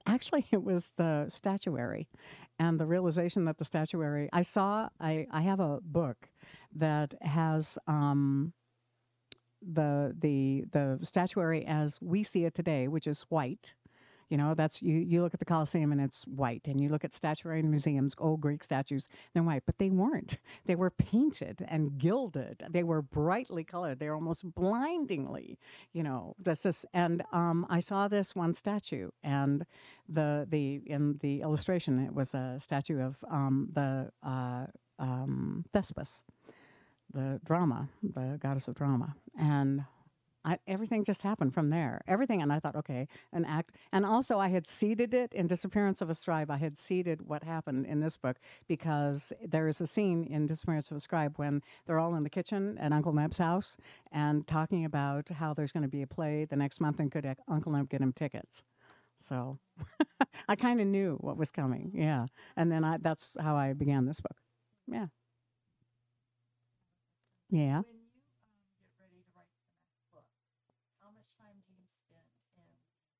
[0.06, 2.08] actually, it was the statuary
[2.60, 4.30] and the realization that the statuary.
[4.34, 4.90] I saw.
[5.00, 6.30] I I have a book
[6.76, 7.78] that has.
[7.88, 8.54] Um,
[9.62, 13.74] the the the statuary as we see it today, which is white,
[14.30, 14.98] you know, that's you.
[14.98, 18.42] You look at the Colosseum and it's white, and you look at statuary museums, old
[18.42, 20.38] Greek statues, they're white, but they weren't.
[20.66, 22.64] They were painted and gilded.
[22.70, 24.00] They were brightly colored.
[24.00, 25.58] they're almost blindingly,
[25.94, 26.36] you know.
[26.40, 26.86] That's just.
[26.94, 29.66] And um, I saw this one statue, and
[30.10, 34.66] the the in the illustration, it was a statue of um, the uh,
[35.00, 36.24] um, Thespis,
[37.14, 39.86] the drama, the goddess of drama, and
[40.46, 42.02] I, everything just happened from there.
[42.08, 43.72] Everything, and I thought, okay, an act.
[43.92, 46.52] And also, I had seeded it in Disappearance of a Scribe.
[46.52, 50.92] I had seeded what happened in this book because there is a scene in Disappearance
[50.92, 53.78] of a Scribe when they're all in the kitchen at Uncle Neb's house
[54.12, 57.26] and talking about how there's going to be a play the next month and could
[57.48, 58.64] Uncle Neb get him tickets.
[59.20, 59.60] So
[60.50, 61.92] I kind of knew what was coming.
[61.96, 62.28] Yeah.
[62.58, 64.38] And then I, that's how I began this book.
[64.88, 65.08] Yeah.
[67.50, 67.84] Yeah.
[67.84, 68.12] When you
[68.44, 70.28] um, get ready to write the next book,
[71.02, 72.28] how much time do you spend
[72.60, 72.68] in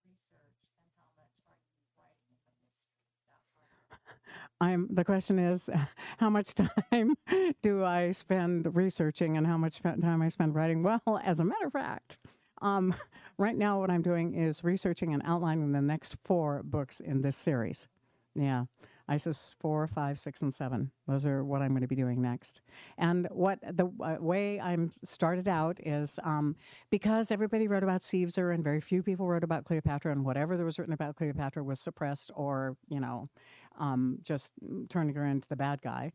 [0.06, 3.08] research and how much are you writing the mystery?
[3.32, 4.47] That part?
[4.60, 5.70] I'm the question is
[6.18, 7.16] how much time
[7.62, 10.84] do I spend researching and how much time I spend writing?
[10.84, 12.18] Well, as a matter of fact,
[12.62, 12.96] um,
[13.38, 17.38] right now what I'm doing is researching and outlining the next four books in this
[17.38, 17.88] series.
[18.36, 18.66] Yeah.
[19.10, 20.92] ISIS four, five, six, and seven.
[21.08, 22.62] Those are what I'm going to be doing next.
[22.98, 26.56] And what the uh, way I'm started out is um,
[26.90, 30.66] because everybody wrote about Caesar and very few people wrote about Cleopatra, and whatever there
[30.66, 33.26] was written about Cleopatra was suppressed or, you know,
[33.78, 34.54] um, just
[34.90, 36.12] turning her into the bad guy.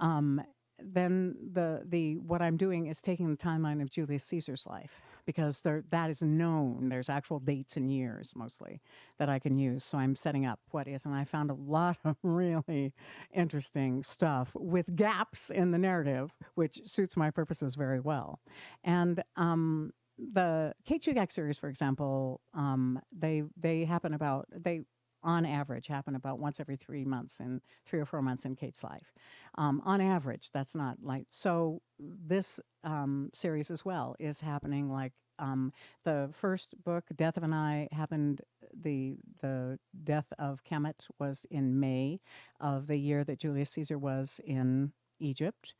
[0.00, 0.42] Um,
[0.78, 5.60] then the the what I'm doing is taking the timeline of Julius Caesar's life because
[5.60, 6.88] there that is known.
[6.88, 8.80] There's actual dates and years mostly
[9.18, 9.84] that I can use.
[9.84, 12.92] So I'm setting up what is, and I found a lot of really
[13.32, 18.40] interesting stuff with gaps in the narrative, which suits my purposes very well.
[18.82, 24.82] And um, the Kate Shugak series, for example, um, they they happen about they
[25.24, 28.84] on average happen about once every three months in three or four months in Kate's
[28.84, 29.12] life.
[29.56, 31.80] Um, on average, that's not like so.
[31.98, 35.72] This um, series as well is happening like um,
[36.04, 38.42] the first book, Death of an Eye, happened.
[38.72, 42.20] the The death of Kemet was in May
[42.60, 45.74] of the year that Julius Caesar was in Egypt,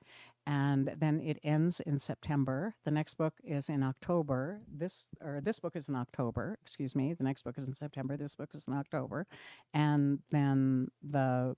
[0.46, 2.74] and then it ends in September.
[2.84, 4.60] The next book is in October.
[4.70, 6.58] This or this book is in October.
[6.62, 7.14] Excuse me.
[7.14, 8.16] The next book is in September.
[8.16, 9.26] This book is in October,
[9.72, 11.56] and then the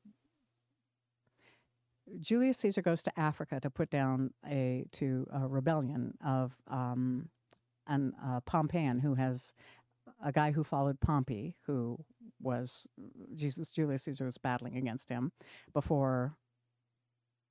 [2.20, 7.28] Julius Caesar goes to Africa to put down a to a rebellion of um,
[7.88, 9.54] an uh, Pompeian who has
[10.24, 11.98] a guy who followed Pompey, who
[12.40, 12.86] was
[13.34, 15.32] Jesus Julius Caesar was battling against him
[15.72, 16.36] before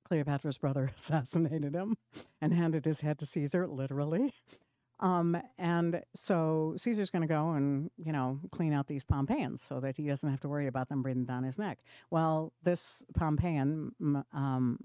[0.06, 1.96] Cleopatra's brother assassinated him
[2.40, 4.32] and handed his head to Caesar, literally.
[5.00, 9.78] Um, and so Caesar's going to go and, you know, clean out these Pompeians so
[9.80, 11.78] that he doesn't have to worry about them breathing down his neck.
[12.10, 13.90] Well, this Pompeian,
[14.32, 14.78] um,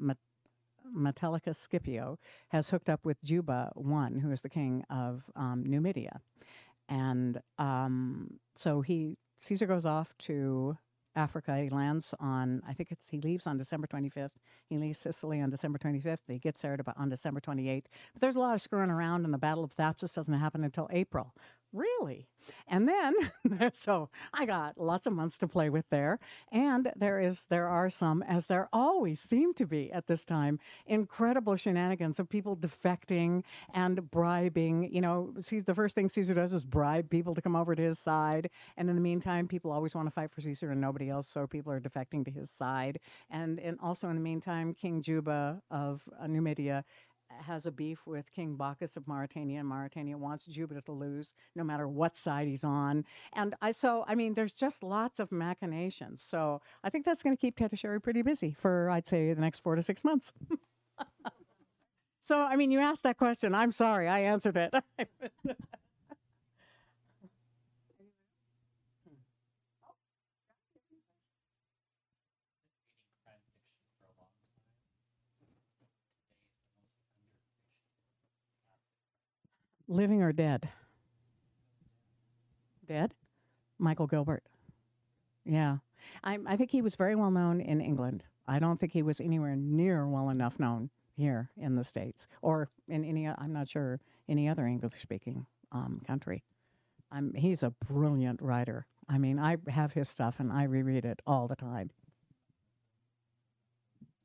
[0.94, 2.20] Metellicus Scipio,
[2.50, 6.20] has hooked up with Juba I, who is the king of um, Numidia.
[6.90, 10.78] And um, so he, Caesar goes off to
[11.16, 11.57] Africa.
[11.57, 14.32] He lands on, I think it's, he leaves on December 25th.
[14.70, 16.20] He leaves Sicily on December 25th.
[16.28, 17.86] He gets there about on December 28th.
[18.14, 20.88] But there's a lot of screwing around, and the Battle of Thapsus doesn't happen until
[20.91, 21.34] April.
[21.74, 22.28] Really?
[22.68, 23.14] And then,
[23.74, 26.18] so I got lots of months to play with there.
[26.52, 30.60] And there is, there are some, as there always seem to be at this time,
[30.86, 33.44] incredible shenanigans of people defecting
[33.74, 34.94] and bribing.
[34.94, 37.82] You know, Caesar, the first thing Caesar does is bribe people to come over to
[37.82, 38.50] his side.
[38.76, 41.48] And in the meantime, people always want to fight for Caesar and nobody else, so
[41.48, 43.00] people are defecting to his side.
[43.30, 46.84] And, and also in the meantime, King Juba of uh, Numidia
[47.42, 51.64] has a beef with King Bocchus of Mauritania, and Mauritania wants Jupiter to lose no
[51.64, 53.06] matter what side he's on.
[53.34, 56.22] And I so I mean, there's just lots of machinations.
[56.22, 59.60] So I think that's going to keep Tetisheri pretty busy for I'd say the next
[59.60, 60.34] four to six months.
[62.20, 63.56] so I mean, you asked that question.
[63.56, 64.74] I'm sorry, I answered it.
[79.92, 80.70] Living or dead?
[82.88, 83.14] Dead?
[83.78, 84.44] Michael Gilbert.
[85.44, 85.80] Yeah.
[86.24, 88.24] I, I think he was very well known in England.
[88.48, 92.70] I don't think he was anywhere near well enough known here in the States or
[92.88, 96.42] in any, I'm not sure, any other English speaking um, country.
[97.12, 98.88] I'm, he's a brilliant writer.
[99.10, 101.92] I mean, I have his stuff and I reread it all the time.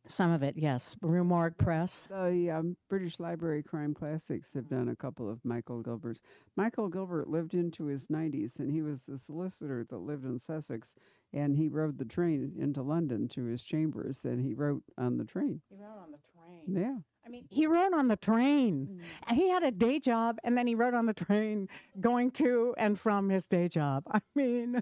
[0.06, 0.96] Some of it, yes.
[1.02, 2.06] Rue Morgue Press.
[2.10, 6.22] The um, British Library Crime Classics have done a couple of Michael Gilbert's.
[6.56, 10.94] Michael Gilbert lived into his 90s, and he was a solicitor that lived in Sussex,
[11.32, 15.24] and he rode the train into London to his chambers, and he wrote on the
[15.24, 15.60] train.
[15.68, 16.82] He wrote on the train.
[16.82, 16.96] Yeah.
[17.26, 19.00] I mean, he rode on the train.
[19.26, 21.68] And He had a day job, and then he wrote on the train
[22.00, 24.04] going to and from his day job.
[24.10, 24.80] I mean,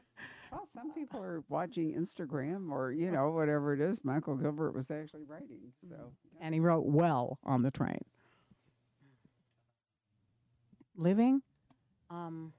[0.55, 4.05] Well, some people are watching Instagram or, you know, whatever it is.
[4.05, 5.73] Michael Gilbert was actually writing.
[5.89, 5.97] So,
[6.41, 7.99] and he wrote well on the train.
[10.97, 11.43] Living,
[12.09, 12.53] um,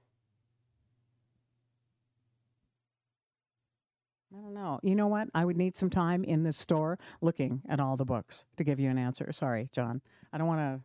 [4.36, 4.78] I don't know.
[4.82, 5.28] You know what?
[5.34, 8.78] I would need some time in this store looking at all the books to give
[8.78, 9.32] you an answer.
[9.32, 10.02] Sorry, John.
[10.34, 10.80] I don't want to.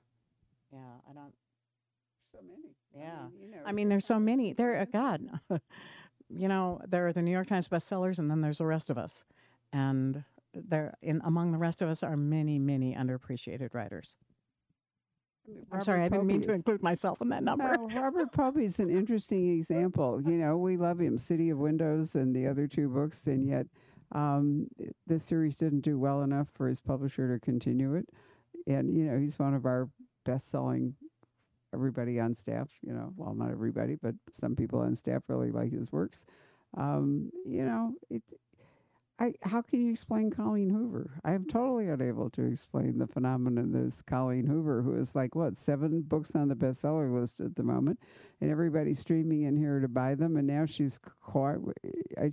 [0.72, 1.34] Yeah, I don't.
[2.32, 2.74] so many.
[2.96, 3.28] Yeah.
[3.28, 4.54] mean, you know, I mean, there's so many.
[4.54, 5.24] There, uh, God,
[6.36, 8.98] you know, there are the New York Times bestsellers, and then there's the rest of
[8.98, 9.26] us,
[9.74, 10.24] and
[10.54, 14.18] there, in among the rest of us, are many, many underappreciated writers.
[15.48, 17.76] Mean, I'm sorry, I didn't mean to is- include myself in that number.
[17.78, 20.22] No, Robert Pobi's an interesting example.
[20.24, 23.66] You know, we love him, City of Windows and the other two books, and yet
[24.12, 24.68] um,
[25.08, 28.08] the series didn't do well enough for his publisher to continue it.
[28.68, 29.90] And you know, he's one of our
[30.26, 30.96] best-selling.
[31.74, 35.72] Everybody on staff, you know, well, not everybody, but some people on staff really like
[35.72, 36.26] his works.
[36.78, 38.24] Um, you know, it.
[39.20, 41.12] I, how can you explain Colleen Hoover?
[41.24, 45.58] I am totally unable to explain the phenomenon of Colleen Hoover, who is like what
[45.58, 48.00] seven books on the bestseller list at the moment,
[48.40, 50.38] and everybody's streaming in here to buy them.
[50.38, 51.72] And now she's co-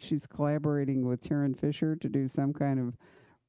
[0.00, 2.96] she's collaborating with Tarryn Fisher to do some kind of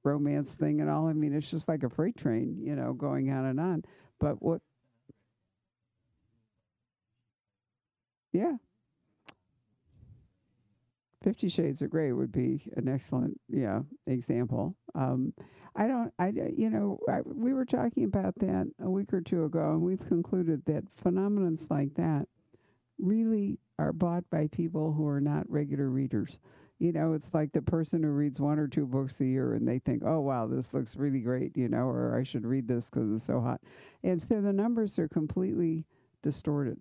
[0.03, 1.07] romance thing and all.
[1.07, 3.85] I mean, it's just like a freight train, you know, going on and on.
[4.19, 4.61] But what?
[8.31, 8.53] Yeah.
[11.21, 14.75] Fifty Shades of Grey would be an excellent, yeah, example.
[14.95, 15.33] Um,
[15.75, 19.43] I don't, I, you know, I, we were talking about that a week or two
[19.43, 22.27] ago, and we've concluded that phenomenons like that
[22.97, 26.39] really are bought by people who are not regular readers.
[26.79, 29.67] You know, it's like the person who reads one or two books a year and
[29.67, 32.89] they think, oh, wow, this looks really great, you know, or I should read this
[32.89, 33.59] because it's so hot.
[34.03, 35.85] And so the numbers are completely
[36.23, 36.77] distorted,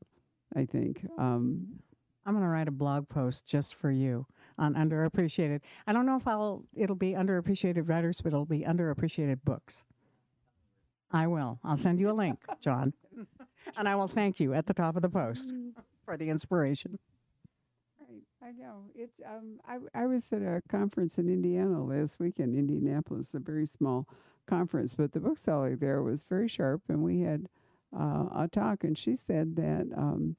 [0.55, 1.07] I think.
[1.19, 1.81] Um,
[2.27, 4.27] I'm going to write a blog post just for you
[4.59, 5.61] on underappreciated.
[5.87, 9.85] I don't know if I'll it'll be underappreciated writers, but it'll be underappreciated books.
[11.11, 11.59] I will.
[11.65, 12.93] I'll send you a link, John,
[13.79, 15.55] and I will thank you at the top of the post
[16.05, 16.99] for the inspiration.
[17.99, 18.85] Right, I know.
[18.95, 23.39] It's um, I I was at a conference in Indiana last week in Indianapolis, a
[23.39, 24.07] very small
[24.47, 27.49] conference, but the bookseller there was very sharp, and we had
[27.97, 30.37] uh, a talk, and she said that um,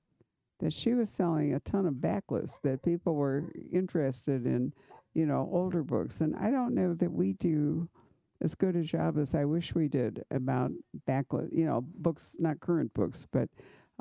[0.60, 4.74] that she was selling a ton of backlists that people were interested in,
[5.14, 7.88] you know, older books, and I don't know that we do
[8.42, 10.72] as good a job as I wish we did about
[11.08, 13.50] backlit, you know, books, not current books, but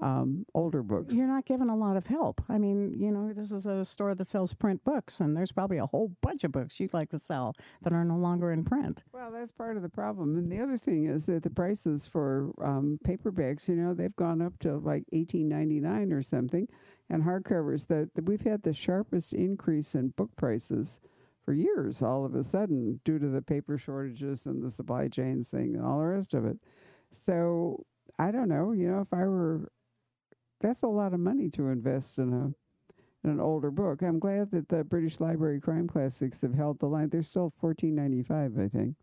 [0.01, 1.15] um, older books.
[1.15, 2.41] You're not given a lot of help.
[2.49, 5.79] I mean, you know, this is a store that sells print books, and there's probably
[5.79, 9.05] a whole bunch of books you'd like to sell that are no longer in print.
[9.13, 10.37] Well, that's part of the problem.
[10.37, 14.41] And the other thing is that the prices for um, paperbacks, you know, they've gone
[14.41, 16.69] up to like eighteen ninety nine or something,
[17.11, 17.87] and hardcovers.
[17.89, 21.01] That we've had the sharpest increase in book prices
[21.45, 22.03] for years.
[22.03, 25.85] All of a sudden, due to the paper shortages and the supply chains thing and
[25.85, 26.59] all the rest of it.
[27.11, 27.85] So
[28.19, 28.73] I don't know.
[28.73, 29.71] You know, if I were
[30.61, 32.53] that's a lot of money to invest in a
[33.25, 34.03] in an older book.
[34.03, 37.09] I'm glad that the British Library Crime Classics have held the line.
[37.09, 38.95] They're still fourteen ninety five, I think,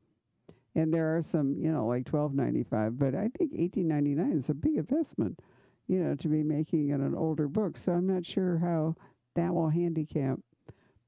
[0.74, 2.98] and there are some, you know, like twelve ninety five.
[2.98, 5.40] But I think eighteen ninety nine is a big investment,
[5.88, 7.78] you know, to be making it an older book.
[7.78, 8.96] So I'm not sure how
[9.36, 10.40] that will handicap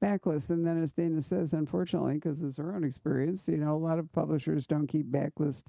[0.02, 0.50] backlist.
[0.50, 3.98] And then, as Dana says, unfortunately, because it's her own experience, you know, a lot
[3.98, 5.62] of publishers don't keep backlist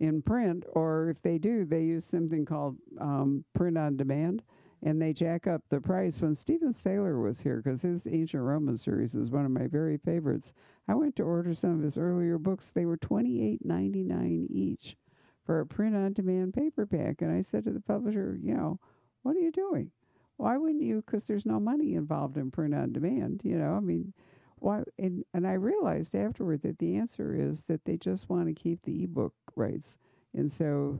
[0.00, 4.42] in print, or if they do, they use something called um, print on demand,
[4.82, 6.20] and they jack up the price.
[6.20, 9.96] When Stephen Saylor was here, because his Ancient Roman series is one of my very
[9.96, 10.52] favorites,
[10.86, 12.70] I went to order some of his earlier books.
[12.70, 14.96] They were twenty eight ninety nine each
[15.44, 18.78] for a print on demand paperback, and I said to the publisher, you know,
[19.22, 19.90] what are you doing?
[20.36, 21.02] Why wouldn't you?
[21.04, 23.40] Because there's no money involved in print on demand.
[23.42, 24.12] You know, I mean,
[24.60, 24.82] why?
[24.98, 28.82] And and I realized afterward that the answer is that they just want to keep
[28.82, 29.98] the ebook rights,
[30.34, 30.98] and so,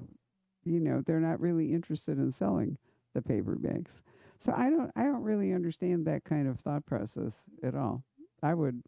[0.64, 2.78] you know, they're not really interested in selling
[3.14, 4.00] the paperbacks.
[4.40, 8.04] So I don't I don't really understand that kind of thought process at all.
[8.42, 8.82] I would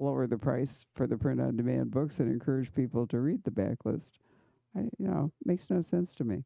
[0.00, 3.50] lower the price for the print on demand books and encourage people to read the
[3.50, 4.12] backlist.
[4.76, 6.44] I you know, makes no sense to me.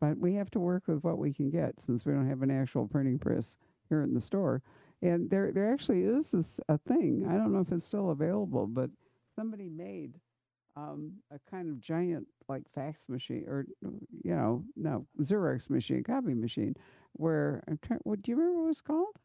[0.00, 2.50] But we have to work with what we can get since we don't have an
[2.50, 3.56] actual printing press
[3.88, 4.62] here in the store.
[5.02, 7.26] And there, there actually is this, a thing.
[7.28, 8.90] I don't know if it's still available, but
[9.34, 10.14] somebody made
[10.76, 16.34] um, a kind of giant like fax machine, or you know, no Xerox machine, copy
[16.34, 16.74] machine,
[17.14, 18.00] where I'm trying.
[18.04, 19.16] What do you remember what it was called?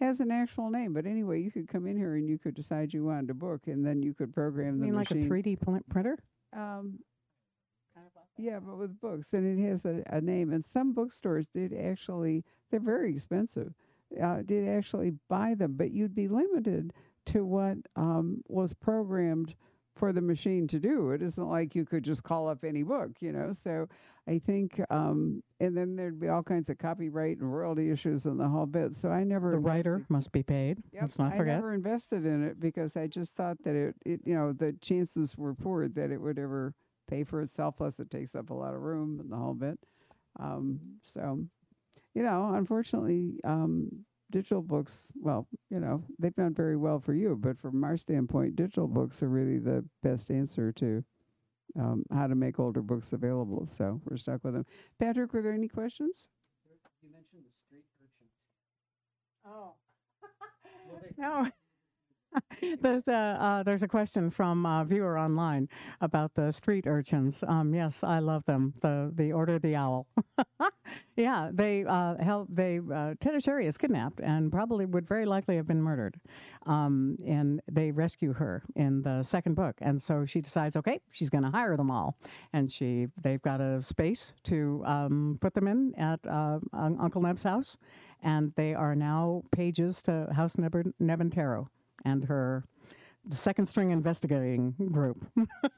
[0.00, 2.94] Has an actual name, but anyway, you could come in here and you could decide
[2.94, 5.60] you wanted a book, and then you could program You the mean like a 3D
[5.60, 6.18] pl- printer?
[6.56, 7.00] Um,
[8.36, 10.52] yeah, but with books, and it has a, a name.
[10.52, 13.74] And some bookstores did actually, they're very expensive,
[14.22, 16.92] uh, did actually buy them, but you'd be limited
[17.26, 19.54] to what um, was programmed
[19.94, 21.10] for the machine to do.
[21.10, 23.52] It isn't like you could just call up any book, you know.
[23.52, 23.88] So
[24.28, 28.38] I think, um, and then there'd be all kinds of copyright and royalty issues and
[28.38, 28.94] the whole bit.
[28.94, 30.82] So I never The writer invested- must be paid.
[30.92, 31.54] Yep, Let's not forget.
[31.54, 34.72] I never invested in it because I just thought that it, it, you know, the
[34.80, 36.74] chances were poor that it would ever
[37.08, 37.76] pay for itself.
[37.78, 39.78] Plus, it takes up a lot of room and the whole bit.
[40.38, 41.44] Um, so,
[42.14, 43.88] you know, unfortunately, um,
[44.30, 48.56] digital books, well, you know, they've done very well for you, but from our standpoint,
[48.56, 51.04] digital books are really the best answer to
[51.78, 53.66] um, how to make older books available.
[53.66, 54.66] So we're stuck with them.
[54.98, 56.28] Patrick, were there any questions?
[57.02, 58.30] You mentioned the street urchins.
[59.46, 59.74] Oh.
[60.88, 61.46] Well, they- No.
[62.80, 65.68] there's a uh, there's a question from a viewer online
[66.00, 67.42] about the street urchins.
[67.46, 68.74] Um, yes, I love them.
[68.80, 70.06] The the order the owl.
[71.16, 75.82] yeah, they uh, held they uh, is kidnapped and probably would very likely have been
[75.82, 76.20] murdered.
[76.66, 81.30] Um, and they rescue her in the second book, and so she decides, okay, she's
[81.30, 82.16] going to hire them all,
[82.52, 87.44] and she they've got a space to um, put them in at uh, Uncle Neb's
[87.44, 87.78] house,
[88.22, 91.68] and they are now pages to House Neb- Nebenteru
[92.04, 92.64] and her
[93.30, 95.26] second string investigating group.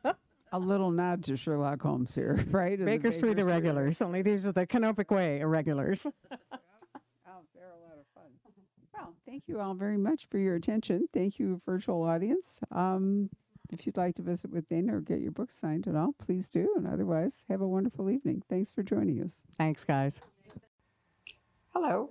[0.52, 2.72] A little nod to Sherlock Holmes here, right?
[2.72, 4.02] in the Baker Street Baker irregulars.
[4.02, 6.06] Only these are the Canopic Way irregulars.
[7.32, 8.24] Oh, they're a lot of fun.
[8.92, 11.06] Well, thank you all very much for your attention.
[11.12, 12.58] Thank you, virtual audience.
[12.72, 13.30] Um,
[13.72, 16.48] if you'd like to visit with Dana or get your book signed at all, please
[16.48, 16.74] do.
[16.76, 18.42] And otherwise, have a wonderful evening.
[18.48, 19.40] Thanks for joining us.
[19.58, 20.20] Thanks, guys.
[21.72, 22.10] Hello.